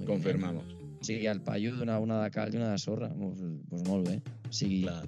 [0.00, 0.66] Muy Confirmamos.
[0.66, 0.80] Bien.
[1.00, 3.08] O sigui, el paio dona una de cal i una de sorra.
[3.16, 4.18] Doncs pues molt bé.
[4.48, 5.06] O sigui, Clar.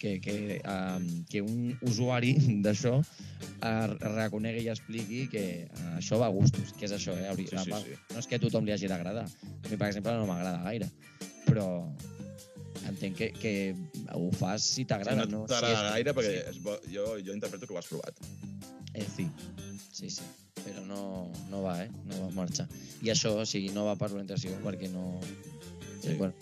[0.00, 2.34] que, que, um, que un usuari
[2.64, 3.86] d'això uh,
[4.16, 7.30] reconegui i expliqui que uh, això va a gustos, que és això, eh?
[7.36, 7.98] Sí, sí, sí.
[8.10, 9.26] No és que a tothom li hagi d'agradar.
[9.26, 10.90] A mi, per exemple, no m'agrada gaire.
[11.50, 11.66] Però
[12.88, 13.54] entenc que, que
[14.16, 15.26] ho fas si t'agrada.
[15.26, 16.62] no no t'agrada si és- gaire perquè sí.
[16.64, 18.16] bo, jo, jo interpreto que ho has provat.
[18.94, 19.28] Eh, sí,
[19.92, 20.22] sí, sí.
[20.60, 21.90] Però no, no va, eh?
[22.04, 22.66] No va marxar.
[23.02, 25.20] I això, o sigui, no va per l'orientació, perquè no...
[26.00, 26.10] Sí.
[26.10, 26.34] Eh, bueno,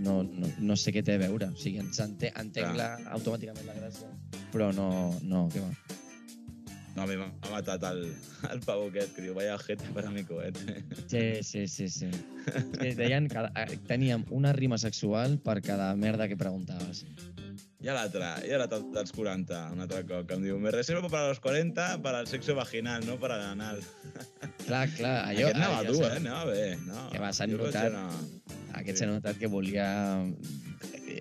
[0.00, 1.50] no, no, no sé què té a veure.
[1.52, 2.96] O sigui, ens ente, entenc Clar.
[3.04, 4.08] la, automàticament la gràcia,
[4.52, 4.88] però no,
[5.22, 5.70] no, què va.
[6.96, 8.06] No, a mi m'ha matat el,
[8.48, 10.80] el pavo aquest, que diu, vaya ojete para mi cohete.
[11.12, 12.08] Sí, sí, sí, sí.
[12.08, 17.04] sí deien que eh, teníem una rima sexual per cada merda que preguntaves.
[17.84, 21.10] I a l'altre, i ara dels 40, un altre cop, que em diu, me reservo
[21.12, 23.82] para los 40 para el sexo vaginal, no para el anal.
[24.64, 25.50] Clar, clar, allò...
[25.50, 26.16] Aquest anava dur, eh?
[26.16, 26.64] Anava bé.
[26.88, 28.08] No, Que va, s'ha notat, no.
[28.80, 29.86] aquest s'ha notat que volia...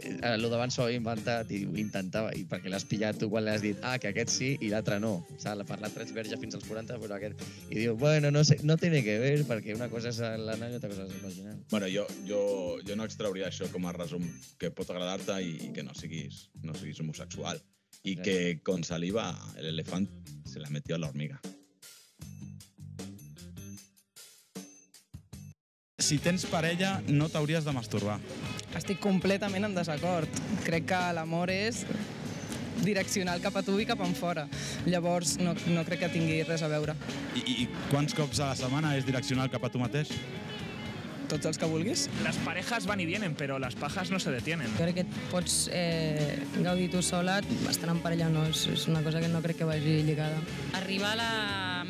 [0.05, 3.45] eh, El d'abans s'ho havia inventat i ho intentava, i perquè l'has pillat tu quan
[3.45, 5.15] l'has dit, ah, que aquest sí i l'altre no.
[5.25, 7.43] O sigui, per l'altre ets verge fins als 40, però aquest...
[7.69, 10.79] I diu, bueno, no, sé, no tiene que ver, perquè una cosa és l'anal i
[10.79, 11.59] altra cosa és el vaginal.
[11.71, 12.41] Bueno, jo, jo,
[12.87, 14.25] jo no extrauria això com a resum,
[14.61, 17.61] que pot agradar-te i, i que no siguis, no siguis homosexual.
[18.05, 18.25] I Clar.
[18.25, 20.09] que con saliva el elefant
[20.45, 21.39] se la metió a la hormiga.
[26.05, 28.19] Si tens parella, no t'hauries de masturbar.
[28.75, 30.29] Estic completament en desacord.
[30.65, 31.85] Crec que l'amor és
[32.85, 34.47] direccional cap a tu i cap en fora.
[34.85, 36.95] Llavors, no, no crec que tingui res a veure.
[37.35, 40.11] I, i, I quants cops a la setmana és direccional cap a tu mateix?
[41.25, 42.03] Tots els que vulguis.
[42.21, 44.67] Las parejas van y vienen, pero las pajas no se detienen.
[44.77, 47.39] Jo crec que pots eh, gaudir tu sola,
[47.71, 50.37] estant en parella no, és, és una cosa que no crec que vagi lligada.
[50.77, 51.31] Arriba la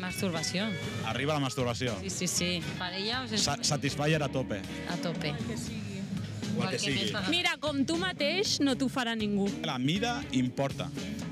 [0.00, 0.70] masturbació.
[1.04, 1.98] Arriba la masturbació.
[2.00, 2.50] Sí, sí, sí.
[2.78, 4.62] Parella o Sa Satisfyer a tope.
[4.88, 5.34] a tope.
[6.56, 7.12] O el que sigui.
[7.32, 9.48] Mira, com tu mateix no t'ho farà ningú.
[9.66, 10.88] La mida importa.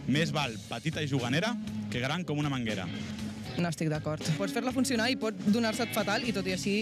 [0.06, 1.54] Més val petita i juganera
[1.90, 2.86] que gran com una manguera.
[3.54, 4.22] No estic d'acord.
[4.38, 6.74] Pots fer-la funcionar i pot donar-se't fatal i tot i així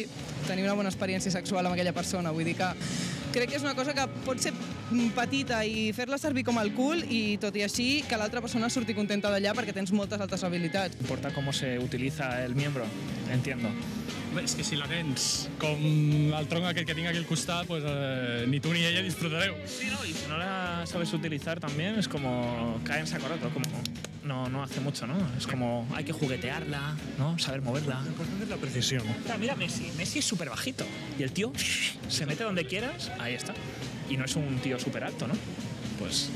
[0.47, 2.33] tenir una bona experiència sexual amb aquella persona.
[2.33, 2.71] Vull dir que
[3.33, 4.55] crec que és una cosa que pot ser
[5.17, 8.97] petita i fer-la servir com el cul i tot i així que l'altra persona surti
[8.97, 10.97] contenta d'allà perquè tens moltes altres habilitats.
[11.01, 12.89] Importa cómo se utiliza el miembro,
[13.31, 13.69] entiendo.
[14.41, 15.83] És que si la tens com
[16.33, 19.55] el tronc aquest que tinc aquí al costat, pues, eh, ni tu ni ella disfrutareu.
[19.67, 23.51] Sí, no, y si no la sabes utilizar también es como caer en saco roto,
[23.51, 23.67] como
[24.25, 25.17] no, no hace mucho, ¿no?
[25.37, 27.39] Es como hay que juguetearla, ¿no?
[27.39, 28.01] Saber moverla.
[28.03, 29.03] Lo importante es la precisión.
[29.23, 30.87] Mira, mira Messi, Messi es súper bajito
[31.19, 31.53] y el tío
[32.09, 33.55] se mete donde quieras, ahí está.
[34.09, 35.35] Y no es un tío súper alto, ¿no?
[35.99, 36.31] Pues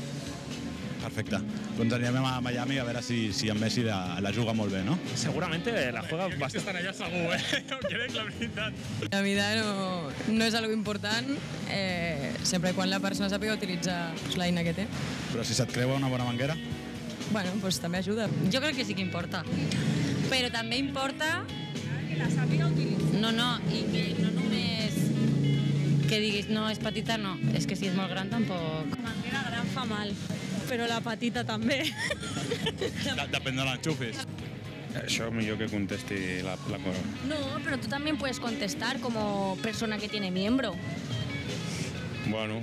[1.07, 1.39] Perfecte.
[1.77, 4.81] Doncs anirem a Miami a veure si, si en Messi la, la juga molt bé,
[4.83, 4.97] no?
[5.15, 6.57] seguramente la juega Que bastante.
[6.59, 7.61] estan allà segur, eh?
[7.71, 8.73] No crec, la veritat.
[9.13, 11.29] La vida no, no és algo important,
[11.71, 14.87] eh, sempre quan la persona sàpiga utilitzar l'eina que té.
[15.31, 16.57] Però si se't creua una bona manguera...
[17.31, 18.27] Bueno, pues també ajuda.
[18.51, 19.43] Jo crec que sí que importa.
[20.29, 21.41] Però també importa...
[22.07, 23.19] Que la sàpiga utilitzar.
[23.23, 24.95] No, no, i que no només
[26.07, 27.33] que diguis no, és petita, no.
[27.55, 28.93] És que si és molt gran tampoc.
[28.95, 30.13] La manguera gran fa mal,
[30.69, 31.81] però la petita també.
[32.79, 34.23] De- Depèn de l'enxufis.
[34.97, 37.01] Això millor que contesti la, la cosa.
[37.29, 40.73] No, pero tú también puedes contestar como persona que tiene miembro.
[42.29, 42.61] Bueno,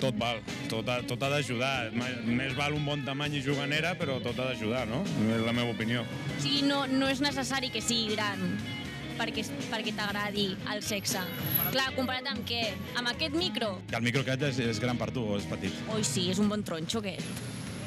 [0.00, 1.90] tot val, tot ha, tot ha d'ajudar.
[2.26, 5.02] Més val un bon tamany i juganera, però tot ha d'ajudar, no?
[5.34, 6.04] És la meva opinió.
[6.38, 8.44] Sigui, no, no és necessari que sigui gran
[9.18, 11.22] perquè, perquè t'agradi el sexe.
[11.72, 12.62] Clar, comparat amb què?
[12.98, 13.74] Amb aquest micro?
[13.90, 15.74] Que el micro aquest és, és gran per tu o és petit?
[15.94, 17.44] Oi, sí, és un bon tronxo, aquest.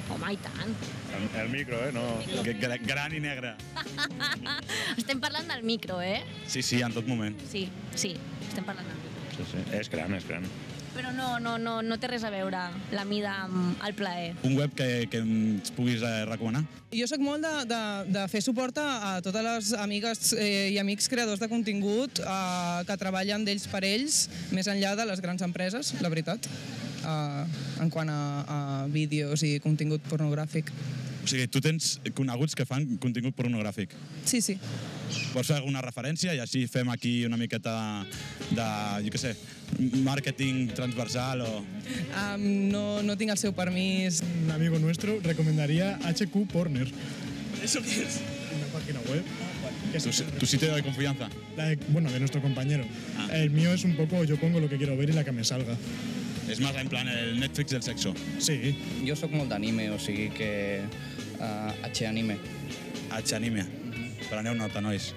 [0.07, 0.69] Home, i tant.
[1.17, 1.91] El, el micro, eh?
[1.91, 2.03] No...
[2.45, 3.55] Que, gra- gran i negre.
[4.97, 6.21] Estem parlant del micro, eh?
[6.47, 7.35] Sí, sí, en tot moment.
[7.51, 8.13] Sí, sí,
[8.47, 9.35] estem parlant del micro.
[9.37, 9.65] Sí, sí.
[9.77, 10.47] És gran, és gran.
[10.97, 12.57] Però no, no, no, no té res a veure
[12.95, 14.31] la mida amb el plaer.
[14.47, 16.63] Un web que, que ens puguis eh, recomanar?
[16.89, 17.81] Jo sóc molt de, de,
[18.15, 22.97] de fer suport a, totes les amigues eh, i amics creadors de contingut eh, que
[22.97, 24.23] treballen d'ells per ells,
[24.55, 26.49] més enllà de les grans empreses, la veritat,
[27.03, 27.43] eh,
[27.83, 30.73] en quant a, a vídeos i contingut pornogràfic.
[31.27, 33.93] O sigui, tu tens coneguts que fan contingut pornogràfic.
[34.25, 34.57] Sí, sí.
[35.33, 37.75] Pots fer alguna referència i així fem aquí una miqueta
[38.49, 38.67] de,
[39.03, 39.35] jo què sé,
[40.03, 41.51] màrqueting transversal o...
[42.17, 44.21] Um, no, no tinc el seu permís.
[44.45, 46.87] Un amigo nuestro recomendaría HQ Porner.
[47.63, 48.21] ¿Eso qué es?
[48.55, 49.23] Una página web.
[49.91, 51.29] que ¿Tu, tu sitio de confianza?
[51.55, 52.83] la de- bueno, de nuestro compañero.
[53.31, 55.43] El mío es un poco yo pongo lo que quiero ver y la que me
[55.43, 55.75] salga.
[56.47, 58.13] És més en plan el Netflix del sexo.
[58.39, 58.71] Sí.
[59.03, 60.79] Jo sóc molt d'anime, o sigui que...
[61.43, 62.37] Uh, H-anime.
[63.11, 63.65] H-anime.
[64.29, 65.09] Preneu nota, nois.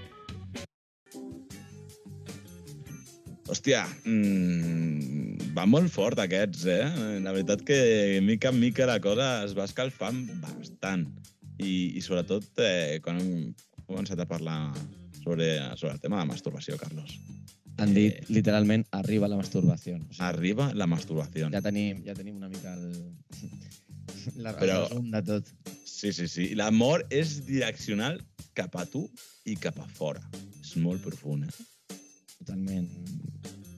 [3.50, 6.84] Hòstia, mm, va molt fort aquests, eh?
[7.24, 11.06] La veritat que mica en mica la cosa es va escalfant bastant.
[11.60, 13.50] I, i sobretot eh, quan hem
[13.90, 14.70] començat a parlar
[15.20, 17.18] sobre, sobre el tema de la masturbació, Carlos.
[17.80, 19.96] Han dit, literalment, arriba la masturbació.
[19.98, 21.50] O sigui, Arriba la masturbació.
[21.52, 22.92] ja, tenim, ja tenim una mica el...
[24.36, 25.46] La, Però- resum de tot.
[25.88, 26.50] Sí, sí, sí.
[26.58, 28.18] L'amor és direccional
[28.56, 29.04] cap a tu
[29.48, 30.20] i cap a fora.
[30.60, 31.68] És molt profund, eh?
[32.40, 32.88] Totalment.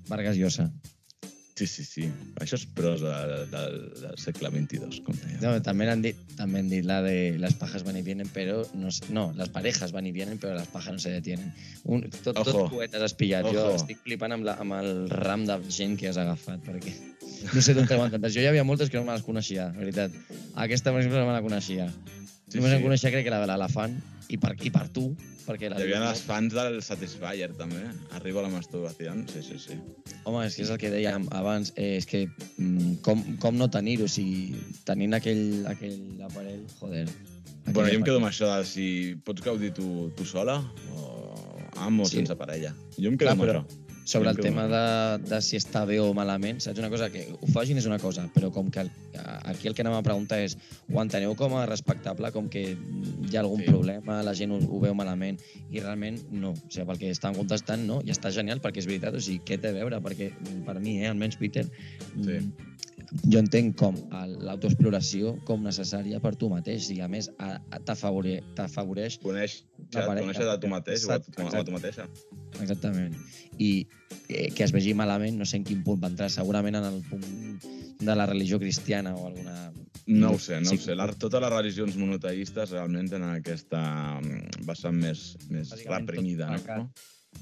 [0.08, 0.70] Vargas Llosa.
[1.54, 2.06] Sí, sí, sí.
[2.40, 5.36] Això és prosa del, del, del segle XXII, com deia.
[5.42, 8.62] No, també han dit, també han dit la de las pajas van y vienen, pero
[8.74, 11.52] no, no, las parejas van y vienen, pero las pajas no se detienen.
[11.84, 12.50] Un, tot, Ojo.
[12.50, 13.44] tots poetes has pillat.
[13.44, 13.76] Jo Ojo.
[13.76, 16.96] estic flipant amb, la, amb el ram de gent que has agafat, perquè
[17.52, 18.32] no sé d'on treuen tantes.
[18.34, 20.16] Jo hi havia moltes que no me les coneixia, la veritat.
[20.54, 21.90] Aquesta, per exemple, no me la coneixia.
[22.48, 22.78] Sí, Només sí.
[22.80, 24.00] em coneixia, crec que la de l'elefant,
[24.32, 25.10] i per, i per tu,
[25.46, 27.82] perquè la Hi havia els fans del Satisfyer, també.
[28.18, 29.14] Arriba la masturbació.
[29.32, 29.78] Sí, sí, sí.
[30.24, 32.24] Home, és que és el que dèiem abans, eh, és que
[32.56, 34.56] mm, com, com no tenir-ho, o sigui,
[34.88, 37.06] tenint aquell, aquell aparell, joder.
[37.66, 38.86] Bueno, jo em quedo amb això de si
[39.24, 40.58] pots gaudir tu, tu sola
[40.96, 42.16] o amb o Sí.
[42.18, 42.74] sense parella.
[42.98, 43.81] Jo em quedo Clar, amb però això.
[44.04, 47.08] Sobre el tema de, de si està bé o malament, saps una cosa?
[47.12, 48.90] Que ho facin és una cosa, però com que el,
[49.44, 50.56] aquí el que anem a preguntar és
[50.90, 53.68] ho enteneu com a respectable, com que hi ha algun Sí.
[53.70, 55.38] problema, la gent ho, ho veu malament,
[55.70, 56.50] i realment no.
[56.50, 59.40] O sigui, pel que estan contestant, no, i està genial perquè és veritat, o sigui,
[59.46, 60.00] què té a veure?
[60.02, 60.32] Perquè
[60.66, 61.64] per mi, eh, almenys Peter,
[62.16, 62.38] Sí.
[62.40, 62.52] mm,
[63.30, 63.94] jo entenc com
[64.46, 70.44] l'autoexploració com necessària per tu mateix, i a més a- a- t'afavore- t'afavoreix Coneix, conèixer
[70.48, 72.08] de tu mateix o a tu, a tu mateixa.
[72.60, 73.14] Exactament.
[73.58, 73.86] I
[74.28, 77.00] eh, que es vegi malament, no sé en quin punt va entrar, segurament en el
[77.08, 77.62] punt
[78.02, 79.72] de la religió cristiana o alguna...
[80.06, 80.76] No ho sé, no Sí.
[80.76, 80.94] ho sé.
[80.98, 83.82] La, totes les religions monoteistes realment tenen aquesta
[84.18, 86.88] mm, vessant més, més reprimida, no?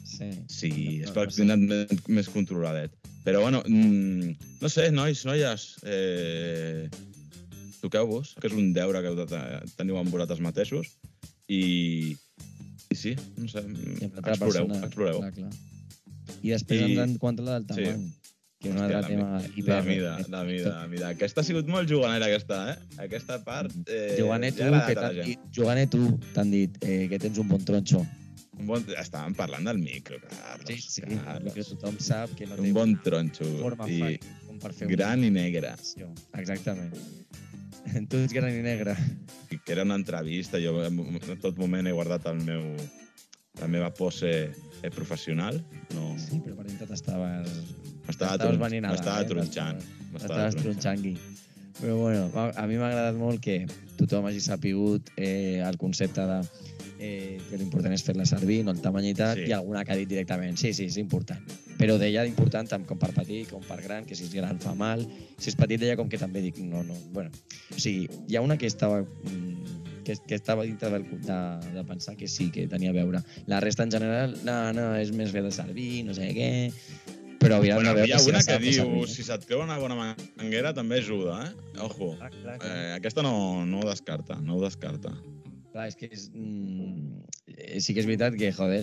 [0.05, 0.29] Sí.
[0.47, 1.41] Sí, és No, per no sé.
[1.43, 2.93] tenen més, més controladet.
[3.25, 6.89] Però, bueno, mm, no sé, nois, noies, eh,
[7.81, 10.93] toqueu-vos, que és un deure que heu de te- teniu amb vosaltres mateixos,
[11.49, 12.15] i,
[12.93, 15.19] i sí, no sé, exploreu, persona, exploreu.
[15.25, 15.53] Clar, clar.
[16.43, 17.85] I després I- ens quant a la del Sí.
[17.85, 18.09] tamany,
[18.61, 19.75] que és un altre tema hiper...
[19.75, 21.09] la mida, la mida, la mida.
[21.15, 22.79] Aquesta ha sigut molt juganera, aquesta, eh?
[23.07, 23.73] Aquesta part...
[23.89, 26.03] Eh, Juganer tu, que t'han dit, Juganer tu,
[26.35, 28.03] t'han dit eh, que tens un bon tronxo.
[28.61, 28.85] Un bon...
[29.01, 30.69] Estàvem parlant del micro, Carlos.
[30.69, 31.55] Sí, sí, Carlos.
[31.57, 33.47] que tothom sap que no té Un bon tronxo.
[33.63, 34.19] forma I
[34.61, 35.73] per fer gran i negre.
[36.37, 36.93] Exactament.
[38.11, 38.93] Tu ets gran i negre.
[39.65, 42.61] Que era una entrevista, jo en en tot moment he guardat el meu,
[43.59, 44.31] la meva pose
[44.83, 45.59] eh, professional.
[45.95, 47.51] No, Sí, però per dintre t'estaves...
[48.07, 49.29] M'estava tron- venint a m'estava eh?
[49.29, 49.79] tronxant,
[50.13, 51.15] m'estava T'estaves tronxant-gui.
[51.81, 53.65] Però bueno, a mi m'ha agradat molt que
[53.97, 56.41] tothom hagi sapigut eh, el concepte de
[57.01, 59.47] eh, que l'important és fer-la servir, no el tamany i tal, Sí.
[59.49, 61.41] i alguna que ha dit directament, sí, sí, és important.
[61.81, 64.75] Però deia d'important tant com per petit com per gran, que si és gran fa
[64.77, 65.07] mal,
[65.39, 67.31] si és petit deia com que també dic, no, no, bueno.
[67.73, 71.39] O sigui, hi ha una que estava mm, que, que estava dintre del, de,
[71.75, 73.23] de pensar que sí, que tenia a veure.
[73.47, 76.51] La resta en general, no, no, és més bé de servir, no sé què,
[77.41, 79.09] però Bueno, hi ha si una que diu, servir.
[79.09, 81.81] si se't creu una bona manguera també ajuda, eh?
[81.81, 82.13] Ojo.
[82.19, 82.69] Clar, clar, clar.
[82.69, 85.15] Eh, aquesta no, no ho descarta, no ho descarta.
[85.71, 87.21] Clar, és que és, mm,
[87.79, 88.81] sí que és veritat que, joder,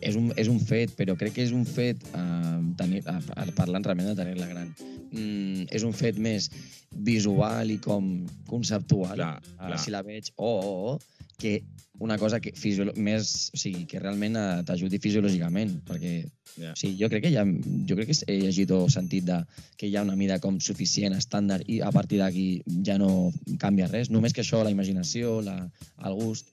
[0.00, 3.84] és un, és un fet, però crec que és un fet, eh, tenir, eh, parlant
[3.84, 4.70] realment de tenir-la gran,
[5.10, 6.48] mm, és un fet més
[6.90, 9.78] visual i com conceptual, Clar, clar.
[9.78, 11.62] si la veig, o, oh, oh, oh, que
[12.02, 16.14] una cosa que, fisiolo més, o sigui, que realment eh, t'ajudi fisiològicament, perquè
[16.54, 16.70] Ja.
[16.70, 17.42] o sigui, jo crec que ha,
[17.88, 19.40] jo crec que he llegit o sentit de,
[19.76, 23.88] que hi ha una mida com suficient, estàndard, i a partir d'aquí ja no canvia
[23.90, 24.10] res.
[24.10, 25.56] Només que això, la imaginació, la,
[26.06, 26.46] el gust...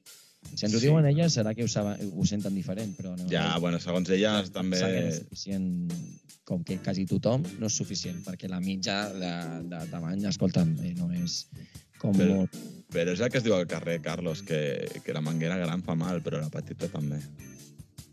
[0.55, 0.87] Si ens ho Sí.
[0.87, 3.27] diuen elles, serà que ho, saben, ho senten diferent, però no.
[3.29, 4.79] Ja, bueno, segons elles també...
[4.81, 5.67] No és suficient,
[6.49, 9.29] com que quasi tothom, no és suficient, perquè la mitja de,
[9.69, 11.43] de tamany, escolta'm, eh, no és
[12.01, 12.59] com Però- molt...
[12.91, 14.57] Però és el que es diu al carrer, Carlos, que,
[15.05, 17.21] que la manguera gran fa mal, però la petita també.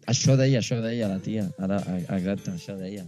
[0.07, 1.49] Això deia, això deia la tia.
[1.59, 1.81] Ara,
[2.15, 3.03] exacte, això deia.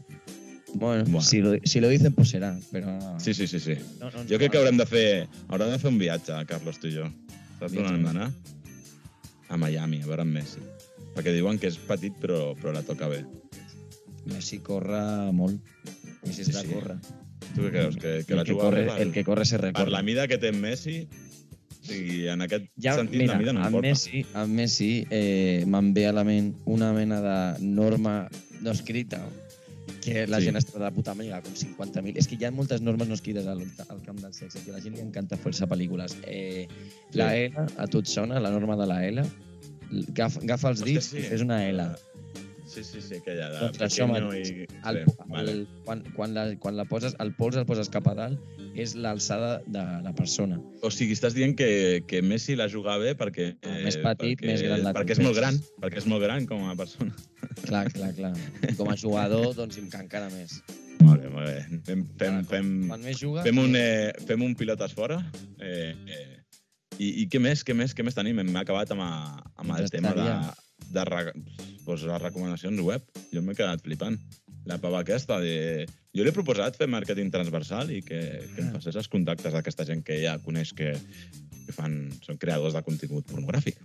[0.74, 1.22] Bueno, Bueno.
[1.22, 2.96] Si, lo, si lo dicen, pues serà, però...
[3.22, 3.76] Sí, sí, sí, sí.
[4.00, 4.64] No, no Jo crec que cola.
[4.64, 5.06] haurem de fer,
[5.48, 7.06] haurem de fer un viatge, Carlos, tu i jo.
[7.60, 8.28] Saps on hem d'anar?
[9.50, 10.62] A Miami, a veure en Messi.
[11.14, 13.22] Perquè diuen que és petit, però, però la toca bé.
[14.30, 15.00] Messi corre
[15.34, 15.58] molt.
[16.26, 16.66] Messi Sí, sí, sí.
[16.66, 16.74] sí.
[16.74, 16.98] corre.
[17.54, 17.96] Tu què creus?
[17.96, 19.84] Que, que el, la que corre, per, el que corre se recorre.
[19.88, 20.96] per la mida que té en Messi,
[21.82, 23.88] sigui, en aquest Ja, sentit mira, la mida no importa.
[23.88, 28.28] Messi, amb Messi eh, me'n ve a la ment una mena de norma
[28.60, 29.22] no escrita
[30.04, 30.44] que la Sí.
[30.44, 30.50] sí.
[30.50, 32.16] gent està de puta mare, com 50.000.
[32.16, 34.76] És que hi ha moltes normes no escrites al, al camp del sexe, que a
[34.76, 36.14] la gent li encanta fer-se pel·lícules.
[36.24, 36.68] Eh,
[37.18, 37.48] la Sí.
[37.50, 39.24] L, a tu et sona, la norma de la L?
[39.90, 41.18] Agafa, agafa els dits sí.
[41.18, 41.88] i fes una L.
[42.70, 44.66] Sí, sí, sí, aquella de Doncs això, pequeño man, i...
[44.86, 45.54] el, sí, el, vale.
[45.86, 49.56] quan, quan, la, quan la poses, el pols el poses cap a dalt, és l'alçada
[49.66, 50.60] de la persona.
[50.86, 51.70] O sigui, estàs dient que,
[52.06, 53.48] que Messi la juga bé perquè...
[53.58, 56.46] Eh, més petit, perquè, més gran la Perquè és molt gran, perquè és molt gran
[56.46, 57.10] com a persona.
[57.66, 58.30] Clar, clar, clar.
[58.62, 60.60] I com a jugador, doncs encara més.
[61.02, 61.80] Molt bé, molt bé.
[61.88, 63.44] Fem, fem, fem, Quan més jugues...
[63.44, 65.18] fem, un, eh, fem un pilotes fora.
[65.58, 66.26] Eh, eh,
[67.00, 68.40] i, I què més, què més, què més tenim?
[68.44, 70.30] Hem acabat amb, a, amb el tema de.
[70.90, 71.24] De re,
[71.86, 73.04] doncs, les recomanacions web.
[73.32, 74.18] Jo m'he quedat flipant.
[74.68, 75.86] La pava aquesta de...
[76.14, 78.20] Jo li he proposat fer màrqueting transversal i que,
[78.54, 78.66] que Ah.
[78.66, 80.92] em passés els contactes d'aquesta gent que ja coneix que,
[81.66, 83.78] que fan, són creadors de contingut pornogràfic.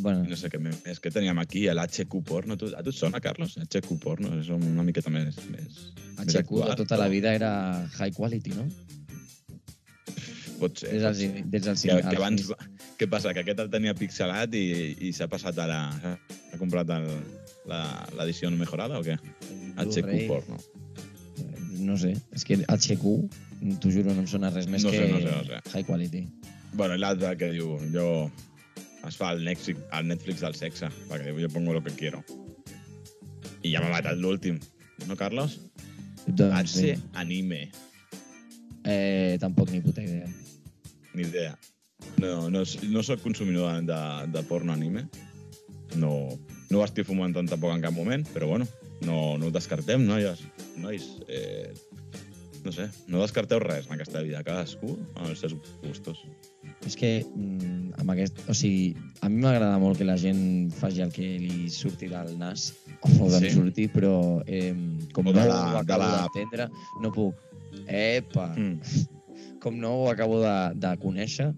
[0.00, 0.24] Bueno.
[0.24, 2.56] No sé què més que teníem aquí, l'HQ Porno.
[2.56, 3.56] Tu, a tu et sona, Carlos?
[3.58, 5.36] HQ Porno és una miqueta més...
[5.50, 5.80] més
[6.20, 7.50] més HQ de actual, tota la vida era
[7.98, 8.66] high quality, no?
[10.60, 10.90] Pot ser.
[10.92, 11.28] Des ser.
[11.48, 12.50] des dels, que, que abans,
[13.00, 13.32] què passa?
[13.36, 14.64] Que aquest el tenia pixelat i,
[15.08, 15.80] i s'ha passat a la...
[16.52, 17.06] Ha comprat el,
[17.70, 19.16] la- l'edició mejorada o què?
[19.80, 20.26] HQ Blu-ray.
[20.28, 20.58] Porno.
[21.80, 23.04] No sé, és que HQ,
[23.80, 25.60] t'ho juro, no em sona res més No sé, que no sé, no sé.
[25.72, 26.26] high quality.
[26.76, 28.06] Bueno, l'altre que diu, jo
[29.08, 32.20] es fa el Netflix, el Netflix del sexe, perquè jo pongo lo que quiero.
[33.64, 34.58] I ja m'ha matat l'últim,
[35.08, 35.56] no, Carlos?
[36.28, 36.92] Doncs sí.
[37.14, 37.70] Anime,
[38.84, 40.24] Eh, tampoc ni puta idea.
[41.14, 41.58] Ni idea.
[42.18, 44.00] No, no, no sóc consumidor de,
[44.32, 45.06] de, porno anime.
[45.96, 46.28] No,
[46.70, 48.66] no ho estic fomentant tampoc en cap moment, però bueno,
[49.04, 50.40] no, no ho descartem, noies.
[50.78, 51.72] Nois, eh,
[52.64, 56.22] no sé, no descarteu res en aquesta vida, cadascú amb els seus gustos.
[56.86, 58.38] És que mm, amb aquest...
[58.48, 62.36] O sigui, a mi m'agrada molt que la gent faci el que li surti del
[62.40, 62.70] nas,
[63.02, 63.50] o d'on Sí.
[63.56, 64.14] surti, però
[64.46, 64.72] eh,
[65.12, 66.70] com O no de ho la- de acabo la- d'entendre,
[67.02, 67.34] no puc.
[67.86, 68.54] Epa!
[68.56, 68.80] Mm.
[69.60, 71.50] Com no ho acabo de, de conèixer,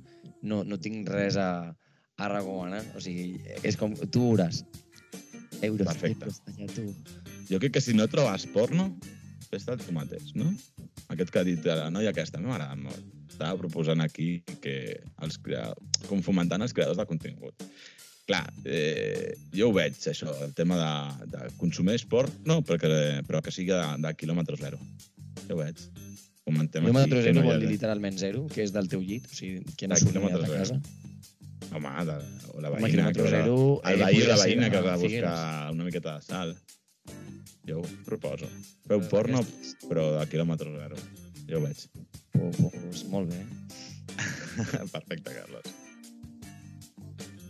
[0.43, 1.73] no, no tinc res a,
[2.19, 2.83] a recomanar.
[2.99, 3.95] O sigui, és com...
[3.95, 4.63] Tu veuràs.
[5.63, 6.27] Euros, Perfecte.
[6.27, 6.89] euros, allà tu.
[7.47, 8.89] Jo crec que si no trobes porno,
[9.53, 10.51] fes-te tu mateix, no?
[11.13, 13.07] Aquest que ha dit la noia aquesta, a mi m'agrada molt.
[13.31, 14.77] Estava proposant aquí que
[15.23, 15.71] els crea...
[16.09, 17.67] com fomentant els creadors de contingut.
[18.27, 23.43] Clar, eh, jo ho veig, això, el tema de, de consumir esport, no, perquè, però
[23.43, 24.79] que sigui de, de quilòmetre zero.
[25.47, 25.83] Jo ho veig.
[26.45, 29.35] Comentem Quilòmetre aquí zero no vol dir literalment zero, que és del teu llit, o
[29.37, 30.79] sigui, que no surt quilòmetre de casa.
[31.73, 32.17] Home, de,
[32.53, 34.77] o la Home, veïna, quilòmetre que haurà- zero, el eh, veí o la veïna que
[34.77, 35.37] a haurà de buscar
[35.77, 36.57] una miqueta de sal.
[37.69, 38.49] Jo ho proposo.
[38.89, 39.45] Feu porno,
[39.87, 40.99] però de quilòmetre zero.
[41.49, 41.87] Jo ho veig.
[42.35, 43.45] Pues, molt bé.
[44.97, 45.71] Perfecte, Carlos.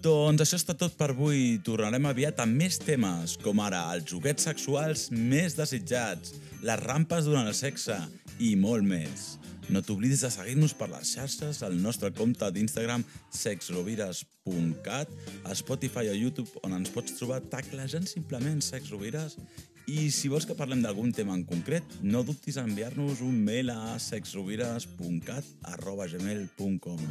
[0.02, 1.60] Doncs això està tot per avui.
[1.62, 6.32] Tornarem aviat amb més temes, com ara els joguets sexuals més desitjats,
[6.66, 8.00] les rampes durant el sexe
[8.42, 9.36] i molt més.
[9.70, 15.12] No t'oblidis de seguir-nos per les xarxes al nostre compte d'Instagram sexrovires.cat,
[15.46, 19.38] a Spotify o YouTube on ens pots trobar taclejant simplement sexrovires
[19.86, 23.70] i si vols que parlem d'algun tema en concret, no dubtis a enviar-nos un mail
[23.70, 27.06] a sexrovires.cat arroba gmail.com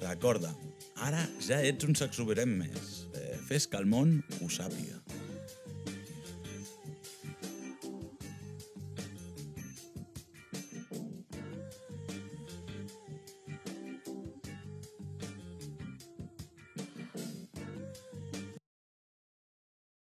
[0.00, 0.54] Recorda,
[1.06, 2.92] ara ja ets un sexovirem més.
[3.16, 5.00] Eh, fes que el món ho sàpiga.